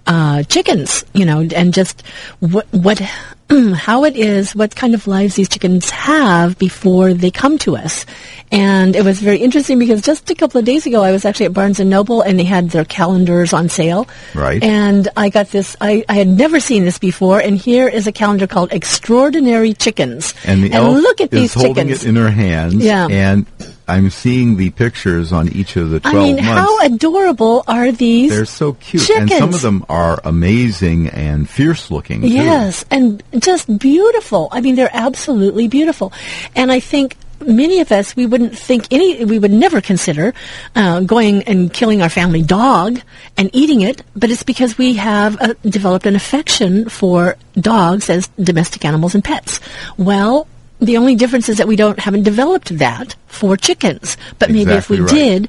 [0.07, 2.03] uh, chickens, you know, and just
[2.41, 3.03] what, what,
[3.75, 8.05] how it is, what kind of lives these chickens have before they come to us.
[8.53, 11.47] And it was very interesting because just a couple of days ago, I was actually
[11.47, 14.09] at Barnes and Noble, and they had their calendars on sale.
[14.35, 14.63] Right.
[14.63, 15.77] And I got this.
[15.81, 20.33] I, I had never seen this before, and here is a calendar called Extraordinary Chickens.
[20.45, 22.05] And the elf look at is these holding chickens.
[22.05, 23.07] it in her hands, Yeah.
[23.09, 23.47] and
[23.89, 26.49] I'm seeing the pictures on each of the I 12 mean, months.
[26.49, 28.31] how adorable are these?
[28.31, 32.23] They're so cute, and some of them are amazing and fierce-looking.
[32.23, 32.29] too.
[32.29, 34.49] Yes, and just beautiful.
[34.51, 36.13] I mean, they're absolutely beautiful.
[36.57, 40.35] And I think many of us, we wouldn't think any, we would never consider
[40.75, 43.01] uh, going and killing our family dog
[43.37, 48.27] and eating it, but it's because we have uh, developed an affection for dogs as
[48.41, 49.61] domestic animals and pets.
[49.97, 50.49] Well,
[50.87, 54.17] the only difference is that we don't haven't developed that for chickens.
[54.39, 55.11] But maybe if we right.
[55.11, 55.49] did,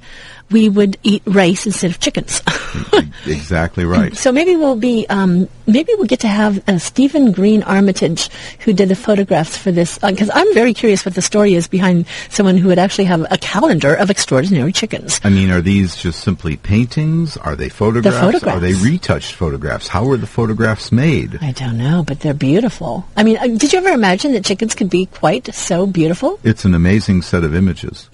[0.51, 2.41] we would eat rice instead of chickens.
[3.27, 4.15] exactly right.
[4.15, 8.73] So maybe we'll be, um, maybe we'll get to have uh, Stephen Green Armytage, who
[8.73, 12.57] did the photographs for this, because I'm very curious what the story is behind someone
[12.57, 15.19] who would actually have a calendar of extraordinary chickens.
[15.23, 17.37] I mean, are these just simply paintings?
[17.37, 18.15] Are they photographs?
[18.15, 18.57] The photographs.
[18.57, 19.87] Are they retouched photographs?
[19.87, 21.39] How were the photographs made?
[21.41, 23.05] I don't know, but they're beautiful.
[23.15, 26.39] I mean, uh, did you ever imagine that chickens could be quite so beautiful?
[26.43, 28.09] It's an amazing set of images.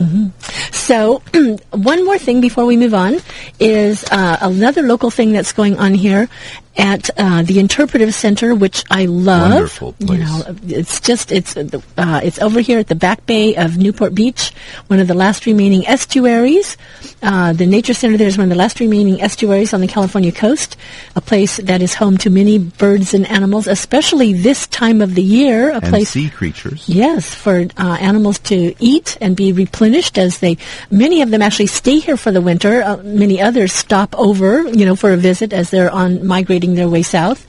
[0.71, 1.21] So,
[1.71, 3.17] one more thing before we move on
[3.59, 6.29] is uh, another local thing that's going on here
[6.75, 9.51] at uh, the Interpretive Center, which I love.
[9.51, 13.55] Wonderful You know, it's just it's uh, uh, it's over here at the back bay
[13.55, 14.51] of Newport Beach,
[14.87, 16.77] one of the last remaining estuaries.
[17.21, 20.31] Uh, the Nature Center there is one of the last remaining estuaries on the California
[20.31, 20.75] coast,
[21.15, 25.23] a place that is home to many birds and animals, especially this time of the
[25.23, 25.69] year.
[25.69, 26.89] A And place sea creatures.
[26.89, 30.57] Yes, for uh, animals to eat and be replenished as they,
[30.89, 32.81] many of them actually stay here for the winter.
[32.81, 36.89] Uh, many others stop over, you know, for a visit as they're on migrating their
[36.89, 37.45] way south.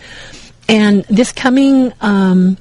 [0.68, 2.56] And this coming, um,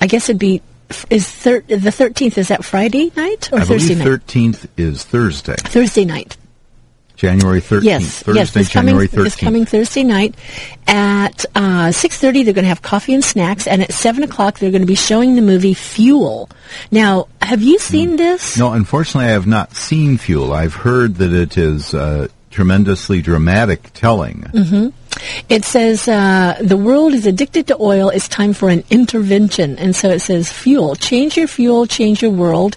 [0.00, 0.62] I guess it'd be,
[1.08, 4.06] is thir- the 13th, is that Friday night or I Thursday night?
[4.08, 5.56] 13th is Thursday.
[5.56, 6.36] Thursday night.
[7.20, 7.82] January 13th.
[7.82, 8.50] Yes, Thursday, yes.
[8.52, 9.24] This January coming, 13th.
[9.24, 10.34] this coming Thursday night
[10.86, 14.58] at uh, six thirty, they're going to have coffee and snacks, and at seven o'clock,
[14.58, 16.48] they're going to be showing the movie Fuel.
[16.90, 18.56] Now, have you seen this?
[18.56, 20.54] No, unfortunately, I have not seen Fuel.
[20.54, 24.40] I've heard that it is uh, tremendously dramatic telling.
[24.40, 24.88] Mm-hmm.
[25.48, 28.08] It says uh, the world is addicted to oil.
[28.08, 30.96] It's time for an intervention, and so it says fuel.
[30.96, 32.76] Change your fuel, change your world,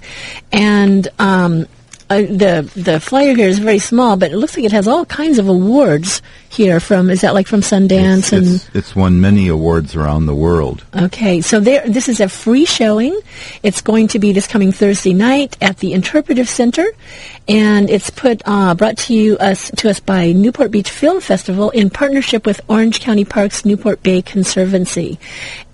[0.51, 1.67] and um,
[2.09, 5.05] uh, the the flyer here is very small, but it looks like it has all
[5.05, 6.79] kinds of awards here.
[6.79, 10.35] From is that like from Sundance It's, and it's, it's won many awards around the
[10.35, 10.83] world.
[10.93, 13.17] Okay, so there, this is a free showing.
[13.63, 16.85] It's going to be this coming Thursday night at the Interpretive Center,
[17.47, 21.69] and it's put uh, brought to you us to us by Newport Beach Film Festival
[21.71, 25.19] in partnership with Orange County Parks Newport Bay Conservancy.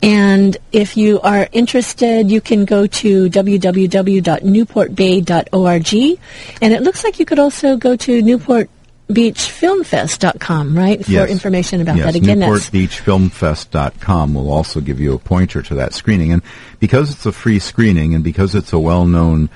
[0.01, 6.19] And if you are interested, you can go to www.newportbay.org,
[6.61, 8.69] and it looks like you could also go to Newport
[9.09, 11.29] beachfilmfest.com, right, for Yes.
[11.29, 12.15] information about yes, that.
[12.15, 16.31] Again, that's NewportBeachFilmFest.com will also give you a pointer to that screening.
[16.31, 16.43] And
[16.79, 19.49] because it's a free screening and because it's a well-known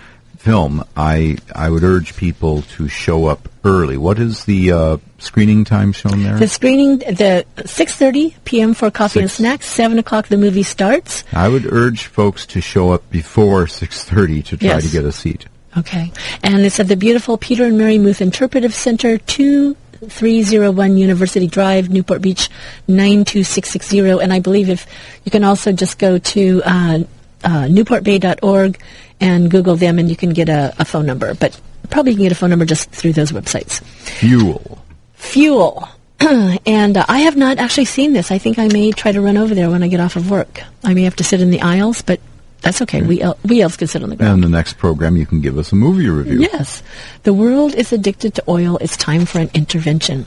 [0.43, 3.95] film, I I would urge people to show up early.
[3.97, 6.37] What is the uh, screening time shown there?
[6.37, 8.73] The screening, the 6.30 p.m.
[8.73, 11.23] for coffee and snacks, 7 o'clock the movie starts.
[11.31, 14.83] I would urge folks to show up before 6:30 to try Yes.
[14.83, 15.45] to get a seat.
[15.77, 16.11] Okay.
[16.43, 22.21] And it's at the beautiful Peter and Mary Muth Interpretive Center, 2301 University Drive, Newport
[22.21, 22.49] Beach,
[22.87, 24.21] 92660.
[24.21, 24.85] And I believe if
[25.23, 26.99] you can also just go to uh,
[27.43, 28.79] uh, newportbay.org
[29.19, 31.33] and Google them and you can get a, a phone number.
[31.33, 33.81] But probably you can get a phone number just through those websites.
[33.83, 34.79] Fuel.
[35.13, 35.87] Fuel.
[36.65, 38.31] and uh, I have not actually seen this.
[38.31, 40.61] I think I may try to run over there when I get off of work.
[40.83, 42.19] I may have to sit in the aisles, but
[42.61, 43.01] that's okay.
[43.01, 44.35] We, el- we elves can sit on the ground.
[44.35, 46.39] And the next program, you can give us a movie review.
[46.39, 46.81] Yes.
[47.23, 48.77] The world is addicted to oil.
[48.77, 50.25] It's time for an intervention.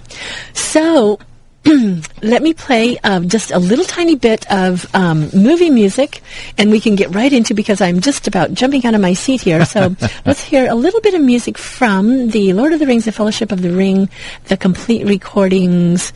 [0.53, 1.19] So,
[2.23, 6.23] let me play uh, just a little tiny bit of um, movie music,
[6.59, 9.41] and we can get right into because I'm just about jumping out of my seat
[9.41, 9.65] here.
[9.65, 13.13] So, let's hear a little bit of music from the Lord of the Rings, The
[13.13, 14.09] Fellowship of the Ring,
[14.45, 16.13] the complete recordings,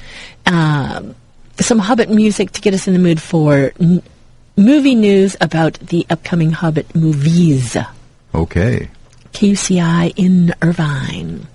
[0.46, 1.14] um,
[1.58, 4.02] some Hobbit music to get us in the mood for n-
[4.56, 7.76] movie news about the upcoming Hobbit movies.
[8.34, 8.88] Okay.
[9.32, 11.46] KUCI in Irvine.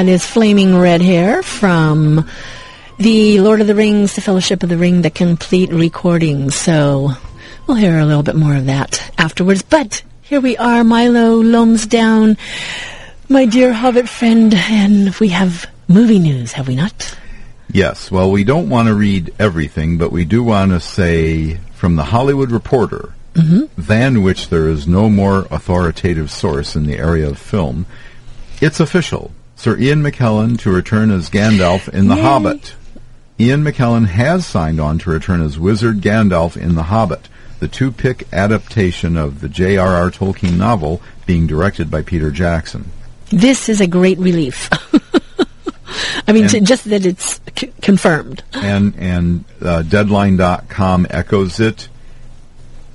[0.00, 2.26] That is Flaming Red Hair from
[2.96, 6.50] the Lord of the Rings, The Fellowship of the Ring, the complete recording.
[6.50, 7.10] So
[7.66, 9.60] we'll hear a little bit more of that afterwards.
[9.60, 12.38] But here we are, Milo Lomsdown,
[13.28, 17.14] my dear Hobbit friend, and we have movie news, have we not?
[17.70, 18.10] Yes.
[18.10, 22.04] Well, we don't want to read everything, but we do want to say from the
[22.04, 23.64] Hollywood Reporter, mm-hmm.
[23.76, 27.84] than which there is no more authoritative source in the area of film,
[28.62, 29.32] it's official.
[29.60, 32.22] Sir Ian McKellen to return as Gandalf in The Yay.
[32.22, 32.74] Hobbit.
[33.38, 38.26] Ian McKellen has signed on to return as Wizard Gandalf in The Hobbit, the two-pic
[38.32, 40.10] adaptation of the J.R.R.
[40.10, 42.90] Tolkien novel being directed by Peter Jackson.
[43.28, 44.70] This is a great relief.
[46.26, 48.42] I mean, And- just that it's c- confirmed.
[48.54, 51.88] and and uh, Deadline.com echoes it,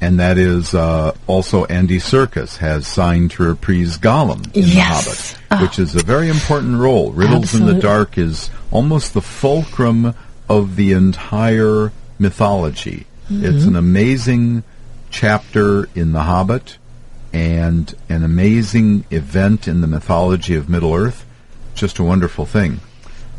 [0.01, 5.34] and that is uh, also Andy Serkis has signed to reprise Gollum in Yes.
[5.34, 5.61] The Oh.
[5.61, 7.11] Which is a very important role.
[7.11, 10.13] Riddles in the Dark is almost the fulcrum
[10.49, 13.05] of the entire mythology.
[13.29, 13.45] Mm-hmm.
[13.45, 14.63] It's an amazing
[15.09, 16.77] chapter in The Hobbit
[17.33, 21.25] and an amazing event in the mythology of Middle Earth.
[21.73, 22.79] Just a wonderful thing.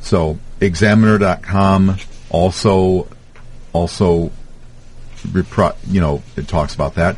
[0.00, 1.96] So Examiner.com
[2.30, 3.08] also
[3.72, 4.30] also
[5.28, 7.16] repro- you know it talks about that.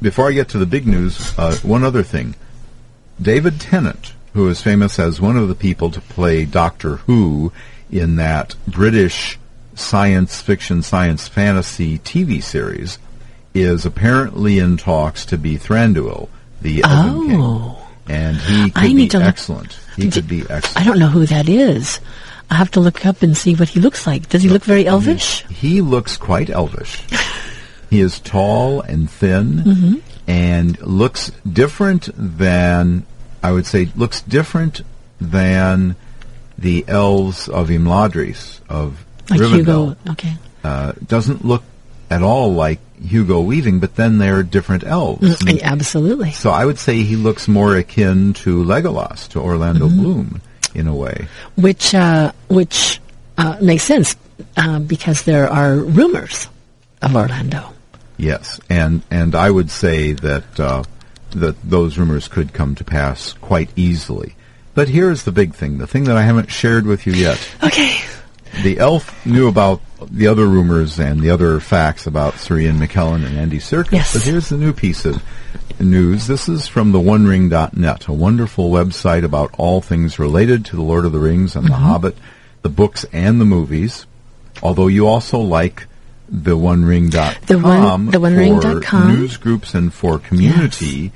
[0.00, 2.34] Before I get to the big news, uh, one other thing:
[3.20, 7.52] David Tennant, who is famous as one of the people to play Doctor Who
[7.90, 9.38] in that British
[9.74, 12.98] science fiction, science fantasy TV series,
[13.54, 16.28] is apparently in talks to be Thranduil,
[16.62, 17.86] the Elven King, Oh.
[18.08, 19.78] and he could I be need to look- excellent.
[19.96, 20.76] He could be excellent.
[20.78, 22.00] I don't know who that is.
[22.50, 24.28] I have to look up and see what he looks like.
[24.28, 25.44] Does he look very elvish?
[25.48, 27.02] He looks quite elvish.
[27.90, 29.94] he is tall and thin Mm-hmm.
[30.26, 33.04] and looks different than,
[33.42, 34.82] I would say, looks different
[35.20, 35.96] than
[36.58, 39.56] the elves of Imladris, of Like Rivendell.
[39.56, 39.96] Hugo.
[40.10, 40.34] Okay.
[40.62, 41.64] Uh, doesn't look
[42.10, 45.40] at all like Hugo Weaving, but then they're different elves.
[45.40, 46.30] Mm, absolutely.
[46.32, 50.00] So I would say he looks more akin to Legolas, to Orlando mm-hmm.
[50.00, 50.42] Bloom,
[50.74, 51.26] in a way.
[51.56, 53.00] Which uh, which
[53.38, 54.14] uh, makes sense
[54.56, 56.48] uh, because there are rumors
[57.00, 57.72] of Orlando.
[58.18, 60.84] Yes, and and I would say that uh,
[61.32, 64.34] that those rumors could come to pass quite easily.
[64.74, 67.38] But here's the big thing, the thing that I haven't shared with you yet.
[67.62, 68.00] Okay.
[68.62, 69.80] The elf knew about
[70.10, 73.92] the other rumors and the other facts about Sir Ian McKellen and Andy Serkis.
[73.92, 74.12] Yes.
[74.12, 75.22] But here's the new piece of
[75.80, 76.26] news.
[76.26, 81.06] This is from the OneRing.net, a wonderful website about all things related to the Lord
[81.06, 81.72] of the Rings and mm-hmm.
[81.72, 82.16] the Hobbit,
[82.60, 84.06] the books and the movies.
[84.62, 85.86] Although you also like
[86.32, 91.12] the OneRing.com the one, the one for news groups and for community.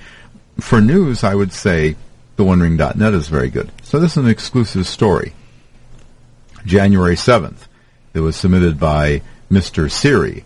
[0.59, 0.67] Yes.
[0.67, 1.97] For news, I would say
[2.37, 3.73] the OneRing.net is very good.
[3.83, 5.33] So this is an exclusive story.
[6.67, 7.67] January 7th.
[8.13, 9.91] It was submitted by Mr.
[9.91, 10.45] Siri.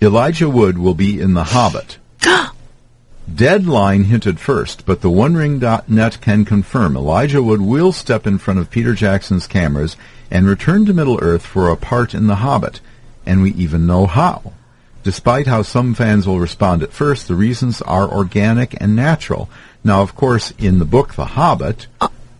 [0.00, 1.98] Elijah Wood will be in The Hobbit.
[3.34, 8.70] Deadline hinted first, but the OneRing.net can confirm Elijah Wood will step in front of
[8.70, 9.96] Peter Jackson's cameras
[10.30, 12.80] and return to Middle-earth for a part in The Hobbit,
[13.26, 14.52] and we even know how.
[15.02, 19.50] Despite how some fans will respond at first, the reasons are organic and natural.
[19.84, 21.86] Now, of course, in the book The Hobbit,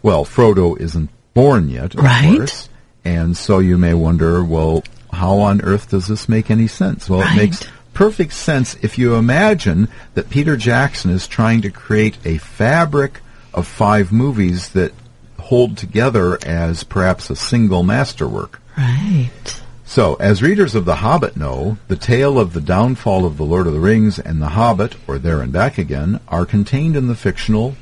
[0.02, 2.36] well, Frodo isn't born yet, of right.
[2.36, 2.68] course.
[3.04, 4.82] And so you may wonder, well,
[5.12, 7.08] how on earth does this make any sense?
[7.08, 7.32] Well, right.
[7.32, 12.38] it makes perfect sense if you imagine that Peter Jackson is trying to create a
[12.38, 13.20] fabric
[13.52, 14.92] of five movies that
[15.38, 18.60] hold together as perhaps a single masterwork.
[18.76, 19.62] Right.
[19.94, 23.68] So, as readers of The Hobbit know, the tale of the downfall of the Lord
[23.68, 27.14] of the Rings and The Hobbit, or There and Back Again, are contained in the
[27.14, 27.76] fictional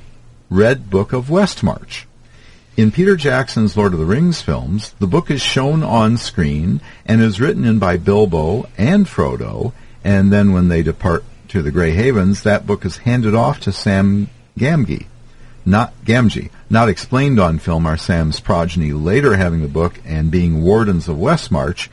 [0.51, 2.05] Red Book of Westmarch.
[2.77, 7.23] In Peter Jackson's Lord of the Rings films, the book is shown on screen and
[7.23, 9.73] is written in by Bilbo and Frodo,
[10.05, 13.73] and then when they depart to the Grey Havens, that book is handed off to
[13.73, 15.07] Sam Gamgee.
[15.65, 16.51] Not Gamgee.
[16.69, 21.17] Not explained on film are Sam's progeny later having the book and being wardens of
[21.17, 21.89] Westmarch,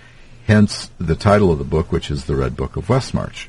[0.49, 3.47] hence the title of the book, which is the Red Book of Westmarch.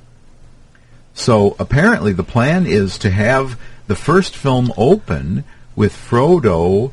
[1.15, 5.45] So apparently the plan is to have the first film open
[5.75, 6.93] with Frodo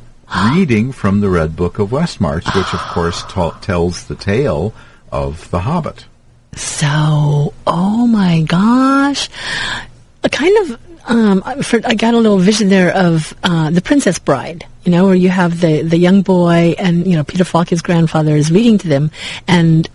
[0.54, 4.74] reading from the Red Book of Westmarch, which of course ta- tells the tale
[5.12, 6.06] of the Hobbit.
[6.56, 9.30] So, oh my gosh,
[10.24, 10.80] a kind of.
[11.10, 15.06] Um, for, I got a little vision there of uh, the Princess Bride, you know,
[15.06, 18.52] where you have the the young boy and you know Peter Falk, his grandfather, is
[18.52, 19.12] reading to them,
[19.48, 19.88] and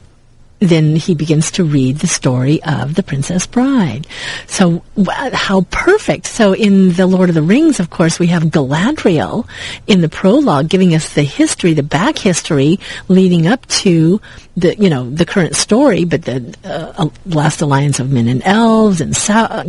[0.69, 4.07] then he begins to read the story of the Princess Bride.
[4.47, 6.27] So how perfect.
[6.27, 9.47] So in The Lord of the Rings, of course, we have Galadriel
[9.87, 14.21] in the prologue giving us the history, the back history leading up to
[14.57, 19.01] the, you know, the current story, but the uh, last alliance of men and elves
[19.01, 19.17] and,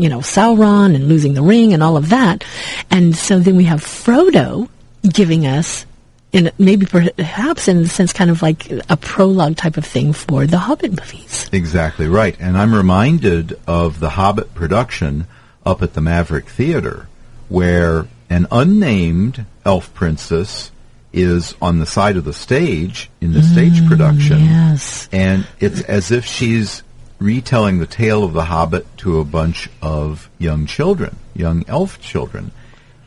[0.01, 2.43] you know, Sauron and losing the ring and all of that.
[2.91, 4.69] And so then we have Frodo
[5.03, 5.85] giving us
[6.33, 10.45] in maybe perhaps in a sense kind of like a prologue type of thing for
[10.45, 11.47] the Hobbit movies.
[11.53, 12.35] Exactly right.
[12.39, 15.27] And I'm reminded of the Hobbit production
[15.65, 17.07] up at the Maverick Theater
[17.49, 20.71] where an unnamed elf princess
[21.13, 24.39] is on the side of the stage in the mm, stage production.
[24.39, 25.07] Yes.
[25.11, 26.81] And it's as if she's
[27.19, 32.51] retelling the tale of the Hobbit to a bunch of young children, young elf children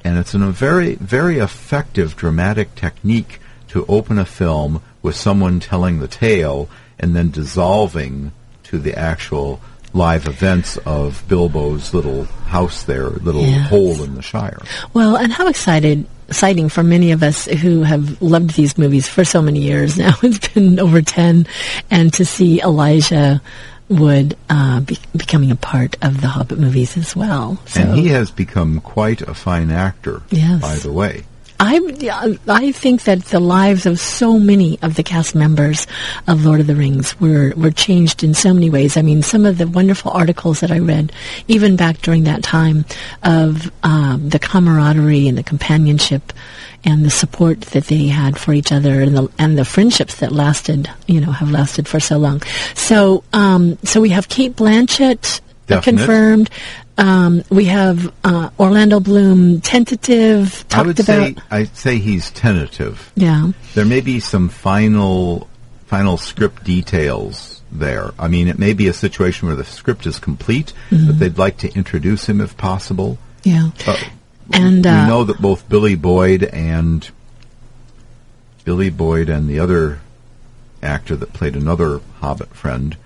[0.07, 5.99] and it's a very, very effective dramatic technique to open a film with someone telling
[5.99, 8.31] the tale and then dissolving
[8.63, 9.61] to the actual
[9.93, 13.69] live events of Bilbo's little house there, little yes.
[13.69, 14.63] hole in the Shire.
[14.95, 19.25] Well, and how excited exciting for many of us who have loved these movies for
[19.25, 20.15] so many years now.
[20.23, 21.49] It's been over 10
[21.91, 23.41] and to see Elijah
[23.89, 27.59] would uh, be becoming a part of the Hobbit movies as well.
[27.67, 27.81] So.
[27.81, 30.61] And he has become quite a fine actor, yes.
[30.61, 31.25] by the way.
[31.59, 35.87] I, I think that the lives of so many of the cast members
[36.27, 38.97] of Lord of the Rings were, were changed in so many ways.
[38.97, 41.13] I mean, some of the wonderful articles that I read,
[41.49, 42.85] even back during that time,
[43.23, 46.33] of um, the camaraderie and the companionship
[46.85, 50.33] and the support that they had for each other and the and the friendships that
[50.33, 52.43] lasted, you know, have lasted for so long.
[52.75, 55.99] So, um, so we have Cate Blanchett Definite.
[55.99, 56.51] confirmed.
[56.99, 60.65] Um, we have uh, Orlando Bloom tentative.
[60.73, 61.07] I would about.
[61.07, 63.13] say I'd say he's tentative.
[63.17, 63.53] Yeah.
[63.75, 65.49] There may be some final
[65.87, 68.13] final script details there.
[68.19, 71.07] I mean, it may be a situation where the script is complete, mm-hmm.
[71.07, 73.19] but they'd like to introduce him if possible.
[73.43, 73.71] Yeah.
[73.87, 73.97] Uh,
[74.53, 77.09] and uh, we know that both Billy Boyd and
[78.65, 80.01] Billy Boyd and the other
[80.83, 82.97] actor that played another Hobbit friend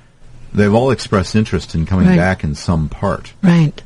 [0.53, 2.16] they've all expressed interest in coming Right.
[2.16, 3.32] back in some part.
[3.42, 3.80] Right.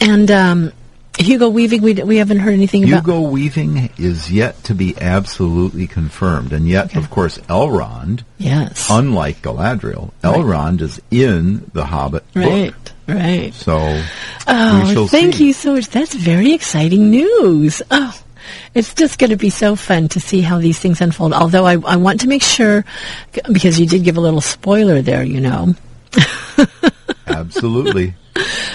[0.00, 0.72] And um,
[1.18, 3.04] Hugo Weaving, we, we haven't heard anything about.
[3.04, 8.86] Hugo Weaving is yet to be absolutely confirmed, and yet, of course, Elrond, Yes.
[8.90, 12.72] unlike Galadriel, Elrond is in the Hobbit right.
[12.72, 12.92] book.
[13.08, 13.52] Right.
[13.54, 14.02] So
[14.46, 15.46] Oh, thank see.
[15.48, 15.88] you so much.
[15.88, 17.82] That's very exciting news.
[17.90, 18.18] Oh,
[18.74, 21.32] it's just going to be so fun to see how these things unfold.
[21.32, 22.84] Although I, I want to make sure,
[23.50, 25.74] because you did give a little spoiler there, you know.
[27.26, 28.14] Absolutely.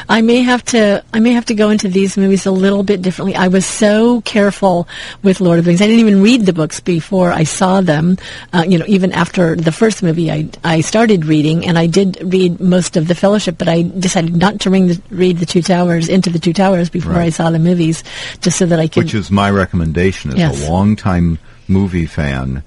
[0.07, 3.01] I may have to I may have to go into these movies a little bit
[3.01, 3.35] differently.
[3.35, 4.87] I was so careful
[5.23, 5.81] with Lord of the Rings.
[5.81, 8.17] I didn't even read the books before I saw them.
[8.53, 12.19] Uh, you know, even after the first movie, I I started reading, and I did
[12.21, 15.61] read most of the Fellowship, but I decided not to ring the, read the Two
[15.63, 17.25] Towers into the Two Towers before Right.
[17.25, 18.03] I saw the movies,
[18.41, 19.03] just so that I could.
[19.05, 20.67] Which is my recommendation as Yes.
[20.67, 22.61] a longtime movie fan.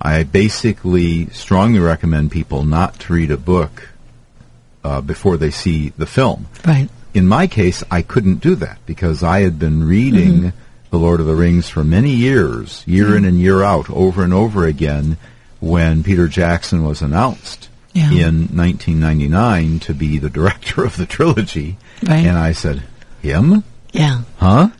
[0.00, 3.88] I basically strongly recommend people not to read a book
[4.82, 6.46] uh, before they see the film.
[6.66, 6.88] right.
[7.12, 10.56] In my case, I couldn't do that because I had been reading Mm-hmm.
[10.90, 14.34] The Lord of the Rings for many years, year in and year out, over and
[14.34, 15.18] over again,
[15.60, 18.10] when Peter Jackson was announced Yeah.
[18.10, 21.76] in 1999 to be the director of the trilogy.
[22.02, 22.26] Right.
[22.26, 22.82] And I said,
[23.22, 23.62] him?
[23.92, 24.22] Yeah.
[24.38, 24.70] Huh?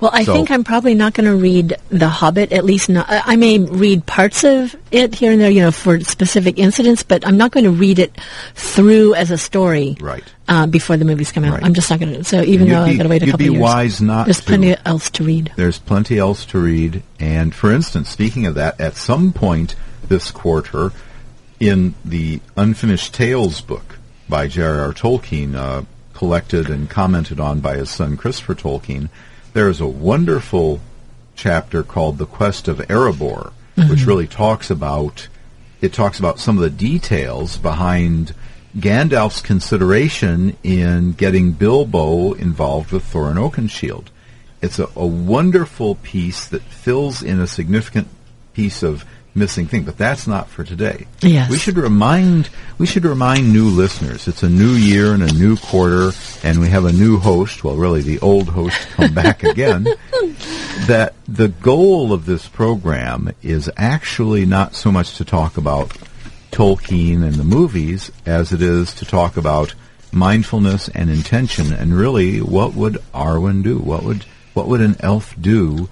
[0.00, 2.52] Well, I So- think I'm probably not going to read The Hobbit.
[2.52, 3.06] At least not.
[3.08, 7.26] I may read parts of it here and there, you know, for specific incidents, but
[7.26, 8.16] I'm not going to read it
[8.54, 9.96] through as a story.
[10.00, 10.24] Right.
[10.48, 11.64] Uh, before the movies come out, Right.
[11.64, 12.24] I'm just not going to.
[12.24, 14.24] So even though be- I got to wait a couple years, you'd be wise not
[14.24, 14.46] there's to.
[14.46, 15.52] plenty else to read.
[15.56, 17.02] There's plenty else to read.
[17.20, 19.76] And for instance, speaking of that, at some point
[20.08, 20.92] this quarter,
[21.60, 23.98] in the Unfinished Tales book
[24.28, 24.92] by J.R.R.
[24.92, 25.82] Tolkien, uh,
[26.14, 29.08] collected and commented on by his son Christopher Tolkien,
[29.52, 30.80] there is a wonderful
[31.34, 34.08] chapter called "The Quest of Erebor," which mm-hmm.
[34.08, 35.28] really talks about
[35.80, 38.34] it talks about some of the details behind
[38.76, 44.06] Gandalf's consideration in getting Bilbo involved with Thorin Oakenshield.
[44.62, 48.08] It's a, a wonderful piece that fills in a significant
[48.52, 49.04] piece of
[49.34, 51.06] missing thing, but that's not for today.
[51.22, 51.50] Yes.
[51.50, 54.28] We should remind we should remind new listeners.
[54.28, 56.10] It's a new year and a new quarter,
[56.42, 57.62] and we have a new host.
[57.62, 59.86] Well, really, the old host come back again.
[60.86, 65.96] That the goal of this program is actually not so much to talk about
[66.50, 69.74] Tolkien and the movies as it is to talk about
[70.12, 73.78] mindfulness and intention and really what would Arwen do?
[73.78, 74.24] What would
[74.54, 75.88] what would an elf do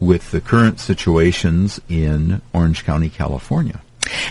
[0.00, 3.80] with the current situations in Orange County, California?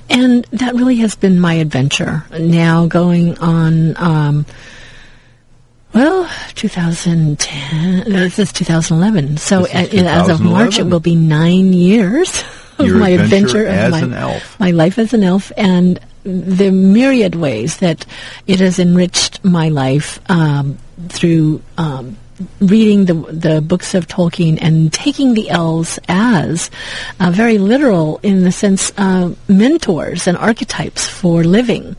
[0.09, 2.24] And that really has been my adventure.
[2.39, 4.45] Now going on, um,
[5.93, 8.09] well, 2010.
[8.09, 9.38] no, This is 2011.
[9.38, 12.43] So is uh, as of March, it will be nine years
[12.78, 14.59] of Your my adventure adventure, as of my, an elf.
[14.59, 18.05] my life as an elf, and the myriad ways that
[18.47, 20.78] it has enriched my life um,
[21.09, 21.61] through.
[21.78, 22.18] Um,
[22.59, 26.69] reading the the books of Tolkien and taking the elves as
[27.19, 31.95] uh, very literal in the sense of mentors and archetypes for living.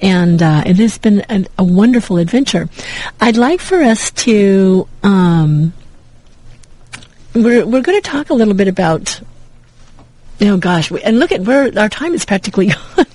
[0.00, 1.24] And uh, it has been
[1.58, 2.68] a, wonderful adventure.
[3.20, 4.88] I'd like for us to.
[5.02, 5.72] Um,
[7.34, 9.20] we're we're going to talk a little bit about.
[10.40, 10.90] Oh gosh!
[10.90, 12.66] We, and look at where our time is practically
[12.96, 13.06] gone.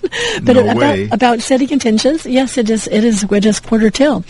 [0.44, 1.10] but No about way.
[1.12, 2.26] about setting intentions.
[2.26, 2.88] Yes, it is.
[2.88, 3.26] It is.
[3.26, 4.24] We're just quarter till.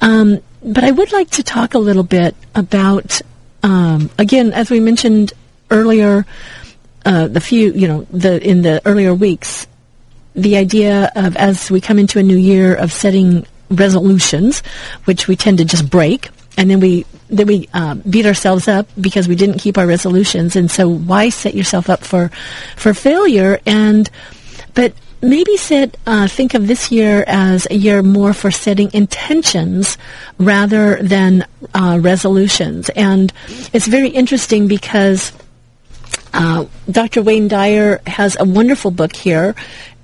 [0.00, 3.20] Um, but I would like to talk a little bit about,
[3.62, 5.32] um, again, as we mentioned
[5.70, 6.26] earlier,
[7.06, 9.66] uh, the few, you know, the in the earlier weeks,
[10.34, 14.62] the idea of as we come into a new year of setting resolutions,
[15.04, 18.86] which we tend to just break, and then we then we uh, beat ourselves up
[19.00, 22.30] because we didn't keep our resolutions, and so why set yourself up for
[22.76, 23.60] for failure?
[23.66, 24.10] And
[24.74, 29.96] but maybe set uh, think of this year as a year more for setting intentions
[30.38, 33.32] rather than uh, resolutions, and
[33.72, 35.32] it's very interesting because.
[36.32, 37.22] Uh, Dr.
[37.22, 39.56] Wayne Dyer has a wonderful book here,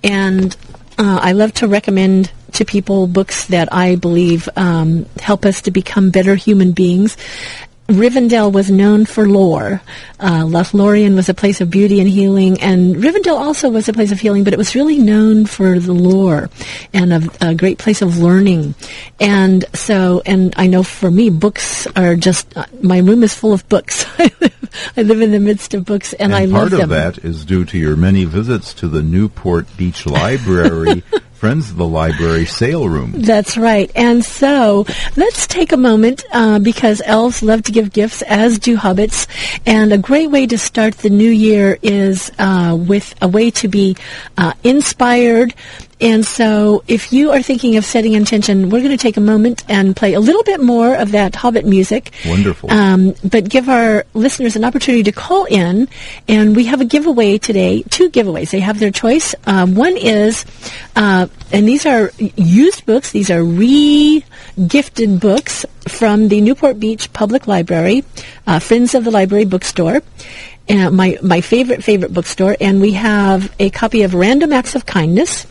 [0.02, 0.56] and
[0.98, 5.70] uh, I love to recommend to people books that I believe um, help us to
[5.70, 7.16] become better human beings.
[7.88, 9.80] Rivendell was known for lore.
[10.18, 14.10] Uh, Lothlorien was a place of beauty and healing, and Rivendell also was a place
[14.10, 16.50] of healing, but it was really known for the lore
[16.92, 18.74] and a, a great place of learning.
[19.20, 23.52] And so, and I know for me, books are just, uh, my room is full
[23.52, 24.04] of books.
[24.18, 27.18] I live, I live in the midst of books, and, And I part of that
[27.18, 31.04] is due to your many visits to the Newport Beach Library,
[31.36, 33.12] Friends of the Library sale room.
[33.14, 33.90] That's right.
[33.94, 38.74] And so let's take a moment uh, because elves love to give gifts, as do
[38.74, 39.26] hobbits.
[39.66, 43.68] And a great way to start the new year is uh, with a way to
[43.68, 43.98] be
[44.38, 45.54] uh, inspired
[46.00, 49.64] And so if you are thinking of setting intention, we're going to take a moment
[49.68, 52.12] and play a little bit more of that Hobbit music.
[52.26, 52.70] Wonderful.
[52.70, 55.88] Um, but give our listeners an opportunity to call in.
[56.28, 58.50] And we have a giveaway today, two giveaways.
[58.50, 59.34] They have their choice.
[59.46, 60.44] Um, one is,
[60.96, 63.12] uh, and these are used books.
[63.12, 68.04] These are re-gifted books from the Newport Beach Public Library,
[68.46, 70.02] uh, Friends of the Library Bookstore.
[70.68, 72.56] Uh, my, my favorite, favorite bookstore.
[72.60, 75.46] And we have a copy of Random Acts of Kindness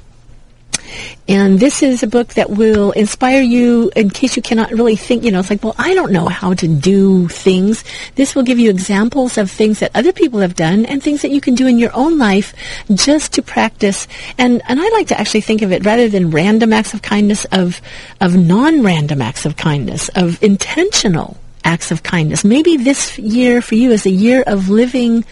[1.27, 5.23] and this is a book that will inspire you in case you cannot really think,
[5.23, 7.83] you know, it's like, well, I don't know how to do things.
[8.13, 11.31] This will give you examples of things that other people have done and things that
[11.31, 12.53] you can do in your own life
[12.93, 14.07] just to practice.
[14.38, 17.45] And, and I like to actually think of it rather than random acts of kindness
[17.45, 17.81] of,
[18.21, 22.45] of non-random acts of kindness, of intentional acts of kindness.
[22.45, 25.25] Maybe this year for you is a year of living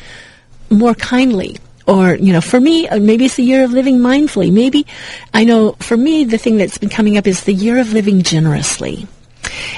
[0.72, 1.58] more kindly
[1.88, 4.52] or you know for me uh, maybe it's the year of living mindfully.
[4.52, 4.86] Maybe
[5.34, 8.24] i know for me the thing that's been coming up is the year of living
[8.24, 9.08] generously.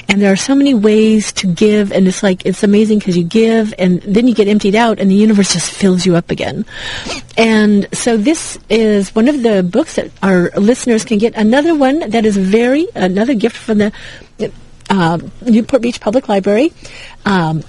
[0.08, 3.24] And there are so many ways to give and it's like it's amazing because you
[3.24, 6.64] give and then you get emptied out and the universe just fills you up again.
[7.36, 11.34] And so this is one of the books that our listeners can get.
[11.34, 13.92] Another one that is very another gift from the
[14.88, 16.72] uh, newport beach public library.
[17.24, 17.62] Um,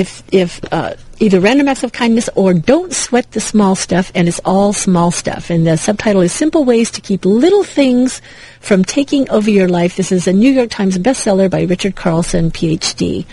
[0.00, 4.26] if if uh, either random acts of kindness or don't sweat the small stuff and
[4.26, 5.50] it's all small stuff.
[5.50, 8.22] And the subtitle is simple ways to keep little things
[8.60, 9.96] from taking over your life.
[9.96, 13.26] This is a new york times bestseller by richard carlson phd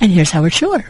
[0.00, 0.84] And here's Howard Shore.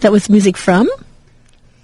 [0.00, 0.88] That was music from?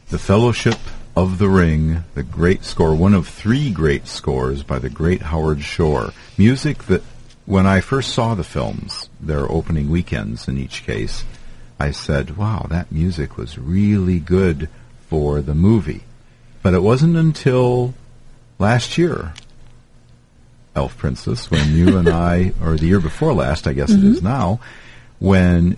[0.09, 0.79] The Fellowship
[1.15, 5.63] of the Ring, the great score, one of three great scores by the great Howard
[5.63, 6.15] Shore.
[6.39, 7.03] Music that,
[7.45, 11.25] when I first saw the films, their opening weekends in each case,
[11.79, 14.71] I said, wow, that music was really good
[15.11, 16.05] for the movie.
[16.63, 17.93] But it wasn't until
[18.59, 19.35] last year,
[20.75, 24.07] Elf Princess, when you and I, or the year before last, I guess mm-hmm.
[24.07, 24.61] it is now,
[25.19, 25.77] when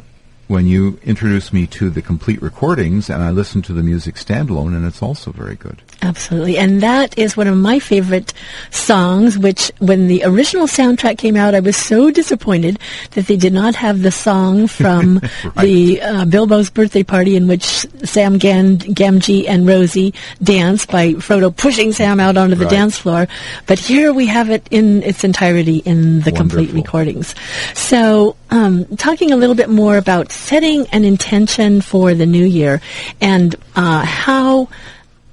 [0.49, 4.74] when you introduced me to the complete recordings and I listened to the music standalone
[4.74, 5.82] and it's also very good.
[6.01, 6.57] Absolutely.
[6.57, 8.32] And that is one of my favorite
[8.70, 12.78] songs, which when the original soundtrack came out, I was so disappointed
[13.11, 15.55] that they did not have the song from right.
[15.57, 17.64] the uh, Bilbo's birthday party in which
[18.05, 22.70] Sam Gan- Gamgee and Rosie dance by Frodo pushing Sam out onto the right.
[22.70, 23.26] dance floor.
[23.66, 26.36] But here we have it in its entirety in the Wonderful.
[26.36, 27.34] complete recordings.
[27.74, 32.80] So, um, talking a little bit more about setting an intention for the new year
[33.20, 34.68] and uh, how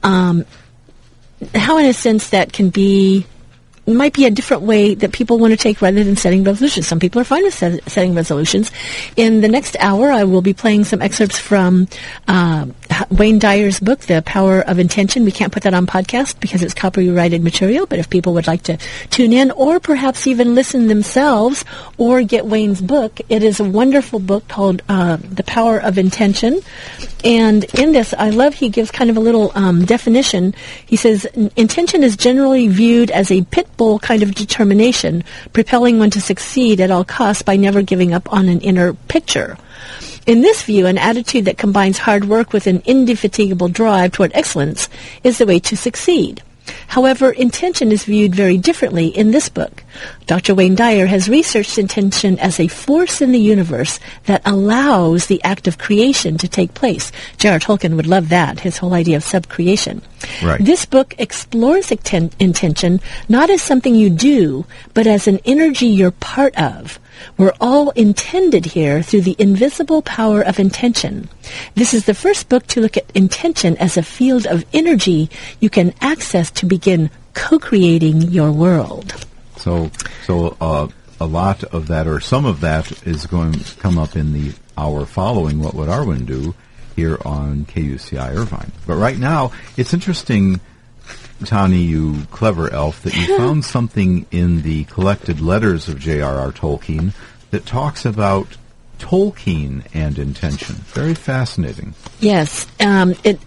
[0.04, 0.46] um,
[1.54, 3.26] how in a sense that can be
[3.88, 6.88] might be a different way that people want to take rather than setting resolutions.
[6.88, 8.72] Some people are fine with set, setting resolutions.
[9.16, 11.88] In the next hour, I will be playing some excerpts from
[12.28, 12.66] uh,
[13.10, 15.26] Wayne Dyer's book, The Power of Intention.
[15.26, 18.64] We can't put that on podcast because it's copyrighted material, but if people would like
[18.64, 18.78] to
[19.10, 21.66] tune in or perhaps even listen themselves
[21.98, 26.62] or get Wayne's book, it is a wonderful book called uh, The Power of Intention.
[27.24, 30.54] And in this, I love he gives kind of a little um, definition.
[30.86, 31.26] He says,
[31.56, 35.24] intention is generally viewed as a pit bull kind of determination,
[35.54, 39.58] propelling one to succeed at all costs by never giving up on an inner picture.
[40.26, 44.90] In this view, an attitude that combines hard work with an indefatigable drive toward excellence
[45.24, 46.42] is the way to succeed.
[46.88, 49.84] However, intention is viewed very differently in this book.
[50.26, 50.56] Dr.
[50.56, 55.68] Wayne Dyer has researched intention as a force in the universe that allows the act
[55.68, 57.12] of creation to take place.
[57.38, 57.60] J.R.
[57.60, 60.02] Tolkien would love that, his whole idea of subcreation.
[60.44, 60.64] Right.
[60.64, 66.12] This book explores inten- intention not as something you do, but as an energy you're
[66.12, 67.00] part of.
[67.38, 71.30] We're all intended here through the invisible power of intention.
[71.76, 75.70] This is the first book to look at intention as a field of energy you
[75.70, 79.26] can access to begin co-creating your world.
[79.58, 79.92] So,
[80.26, 80.88] so uh,
[81.20, 84.54] a lot of that, or some of that, is going to come up in the
[84.78, 85.60] hour following.
[85.60, 86.56] What would Arwen do
[86.96, 88.72] here on KUCI Irvine?
[88.86, 90.60] But right now, it's interesting.
[91.44, 96.52] Tani, you clever elf, that you found something in the collected letters of J.R.R.
[96.52, 97.14] Tolkien
[97.52, 98.58] that talks about
[98.98, 100.76] Tolkien and intention.
[100.76, 101.94] Very fascinating.
[102.22, 103.40] Yes, um, it.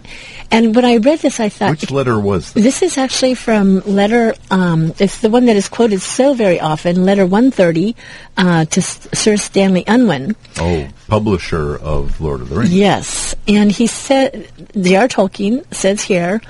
[0.51, 2.63] And when I read this, I thought Which letter was this?
[2.63, 4.35] This is actually from letter.
[4.51, 7.03] Um, it's the one that is quoted so very often.
[7.03, 7.95] Letter one thirty
[8.37, 10.35] uh, to S- Sir Stanley Unwin.
[10.57, 12.73] Oh, publisher of Lord of the Rings.
[12.73, 14.47] Yes, and he said,
[14.79, 15.07] J.R.
[15.07, 16.41] Tolkien says here,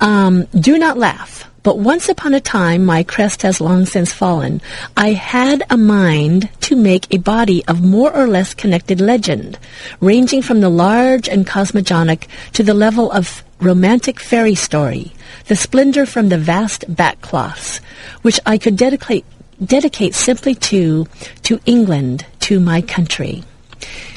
[0.00, 4.60] um, "Do not laugh." But once upon a time, my crest has long since fallen.
[4.98, 9.58] I had a mind to make a body of more or less connected legend,
[9.98, 15.12] ranging from the large and cosmogonic to the level of romantic fairy story,
[15.46, 17.80] the splendor from the vast backcloths,
[18.20, 19.24] which I could dedicate
[19.64, 21.06] dedicate simply to
[21.44, 23.42] to England, to my country.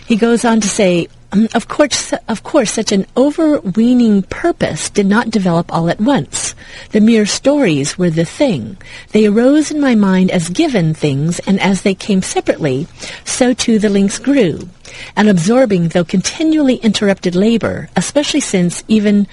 [0.05, 5.05] He goes on to say, um, of course, of course, such an overweening purpose did
[5.05, 6.55] not develop all at once.
[6.91, 8.77] The mere stories were the thing.
[9.11, 12.87] They arose in my mind as given things, and as they came separately,
[13.25, 14.69] so too the links grew.
[15.17, 19.27] An absorbing, though continually interrupted labor, especially since, even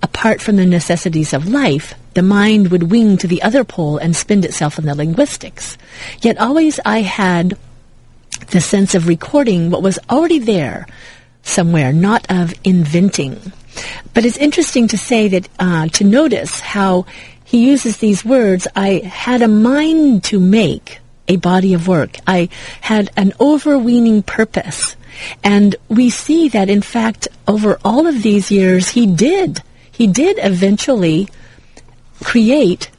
[0.00, 4.14] apart from the necessities of life, the mind would wing to the other pole and
[4.14, 5.76] spend itself in the linguistics.
[6.20, 7.56] Yet always I had
[8.50, 10.86] the sense of recording what was already there
[11.42, 13.52] somewhere, not of inventing.
[14.14, 17.06] But it's interesting to say that, uh, to notice how
[17.44, 22.16] he uses these words, I had a mind to make a body of work.
[22.26, 22.48] I
[22.80, 24.96] had an overweening purpose.
[25.44, 29.62] And we see that, in fact, over all of these years, he did.
[29.90, 31.28] He did eventually
[32.22, 32.90] create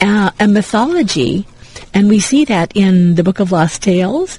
[0.00, 1.46] uh, a mythology,
[1.92, 4.38] and we see that in the Book of Lost Tales.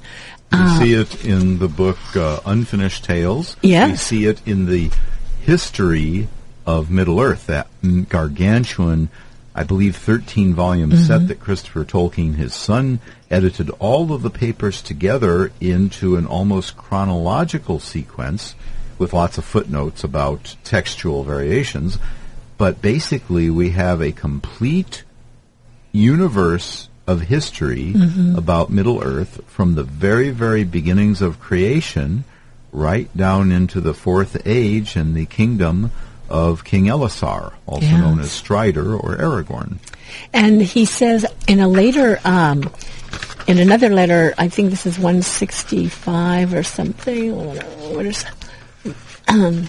[0.52, 3.56] We Uh, see it in the book uh, Unfinished Tales.
[3.62, 3.90] Yes.
[3.90, 4.90] We see it in the
[5.42, 6.28] history
[6.66, 7.66] of Middle Earth, that
[8.08, 9.08] gargantuan,
[9.54, 11.04] I believe, 13 volume Mm-hmm.
[11.04, 16.76] set that Christopher Tolkien, his son, edited all of the papers together into an almost
[16.76, 18.54] chronological sequence
[18.98, 21.98] with lots of footnotes about textual variations.
[22.56, 25.04] But basically, we have a complete
[25.92, 28.36] universe of history Mm-hmm.
[28.36, 32.24] about Middle Earth from the very, very beginnings of creation
[32.70, 35.90] right down into the Fourth Age and the kingdom
[36.28, 38.00] of King Elessar, also Yes.
[38.00, 39.78] known as Strider or Aragorn.
[40.34, 42.70] And he says in a later, um,
[43.46, 47.34] in another letter, I think this is 165 or something.
[47.94, 48.24] What is,
[49.28, 49.68] um,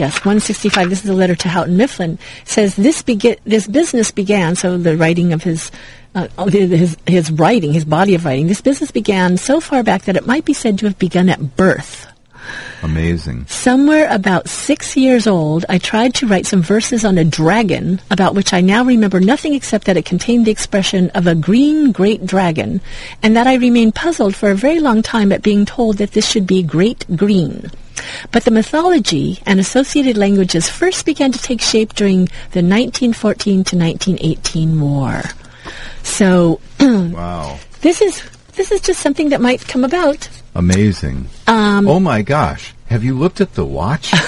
[0.00, 0.88] yes, 165.
[0.88, 2.18] This is a letter to Houghton Mifflin.
[2.44, 4.56] Says this begi- this business began.
[4.56, 5.70] So the writing of his.
[6.12, 8.48] Uh, his his writing, his body of writing.
[8.48, 11.54] This business began so far back that it might be said to have begun at
[11.54, 12.08] birth.
[12.82, 13.46] Amazing.
[13.46, 18.34] Somewhere about six years old, I tried to write some verses on a dragon, about
[18.34, 22.26] which I now remember nothing except that it contained the expression of a green great
[22.26, 22.80] dragon,
[23.22, 26.28] and that I remained puzzled for a very long time at being told that this
[26.28, 27.70] should be great green.
[28.32, 33.76] But the mythology and associated languages first began to take shape during the 1914 to
[33.76, 35.22] 1918 war.
[36.02, 37.58] So Wow.
[37.82, 38.22] this is
[38.56, 40.28] this is just something that might come about.
[40.54, 41.28] Amazing.
[41.46, 42.74] Um, oh my gosh.
[42.86, 44.10] Have you looked at the watch?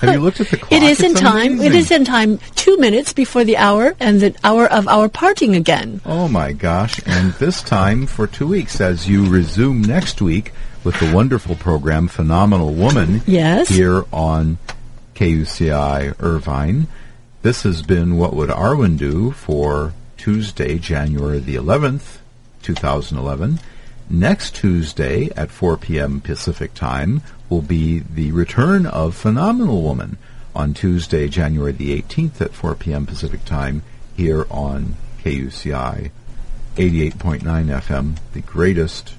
[0.00, 0.72] Have you looked at the clock?
[0.72, 1.52] It is in time.
[1.54, 1.78] It amazing.
[1.78, 2.38] is in time.
[2.54, 6.00] Two minutes before the hour and the hour of our parting again.
[6.04, 7.00] Oh my gosh.
[7.06, 10.52] And this time for two weeks as you resume next week
[10.84, 13.68] with the wonderful program Phenomenal Woman Yes.
[13.68, 14.58] here on
[15.14, 16.86] KUCI Irvine.
[17.42, 22.18] This has been What Would Arwen Do for Tuesday, January the 11th,
[22.62, 23.60] 2011.
[24.10, 26.20] Next Tuesday at 4 p.m.
[26.20, 30.16] Pacific Time will be the return of Phenomenal Woman
[30.54, 33.06] on Tuesday, January the 18th at 4 p.m.
[33.06, 33.82] Pacific Time
[34.16, 36.10] here on KUCI
[36.76, 39.14] 88.9 FM, the greatest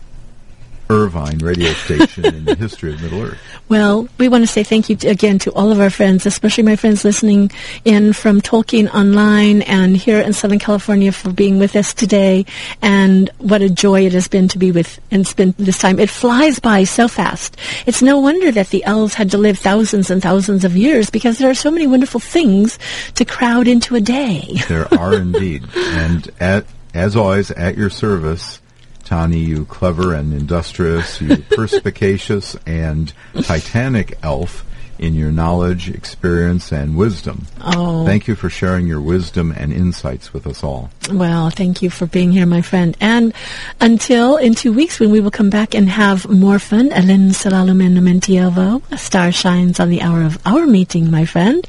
[0.90, 3.38] Irvine radio station in the history of Middle Earth.
[3.70, 6.64] Well, we want to say thank you to, again to all of our friends, especially
[6.64, 7.52] my friends listening
[7.86, 12.48] in from Tolkien Online and here in Southern California for being with us today.
[12.82, 16.00] And what a joy it has been to be with and spend this time.
[16.00, 17.58] It flies by so fast.
[17.86, 21.38] It's no wonder that the elves had to live thousands and thousands of years because
[21.38, 22.80] there are so many wonderful things
[23.14, 24.56] to crowd into a day.
[24.68, 25.64] There are indeed.
[25.76, 26.66] And at,
[26.96, 28.62] as always, at your service,
[29.10, 34.64] Tani, you clever and industrious, you perspicacious and titanic elf
[35.00, 37.48] in your knowledge, experience, and wisdom.
[37.60, 38.06] Oh.
[38.06, 40.92] Thank you for sharing your wisdom and insights with us all.
[41.12, 42.96] Well, thank you for being here, my friend.
[43.02, 43.34] And
[43.82, 47.66] until in two weeks when we will come back and have more fun, Elen síla
[47.66, 51.68] lúmenn' omentielvo, a star shines on the hour of our meeting, my friend.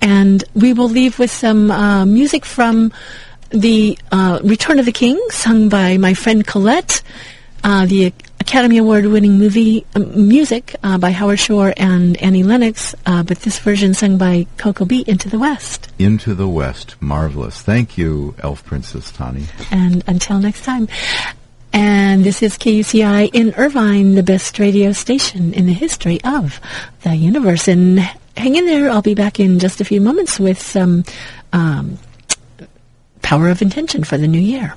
[0.00, 2.92] And we will leave with some uh, music from
[3.50, 7.02] the uh, Return of the King, sung by my friend Colette,
[7.64, 12.94] uh, the Academy Award winning movie um, music uh, by Howard Shore and Annie Lennox,
[13.04, 15.92] uh, but this version sung by Coco B, Into the West.
[15.98, 16.96] Into the West.
[17.00, 17.60] Marvelous.
[17.60, 19.44] Thank you, Elf Princess Tani.
[19.70, 20.88] And until next time.
[21.72, 26.60] And this is KUCI in Irvine, the best radio station in the history of
[27.02, 27.68] the universe.
[27.68, 27.98] And
[28.36, 28.88] hang in there.
[28.88, 31.04] I'll be back in just a few moments with some
[31.52, 31.98] um,
[33.28, 34.74] power of intention for the new year.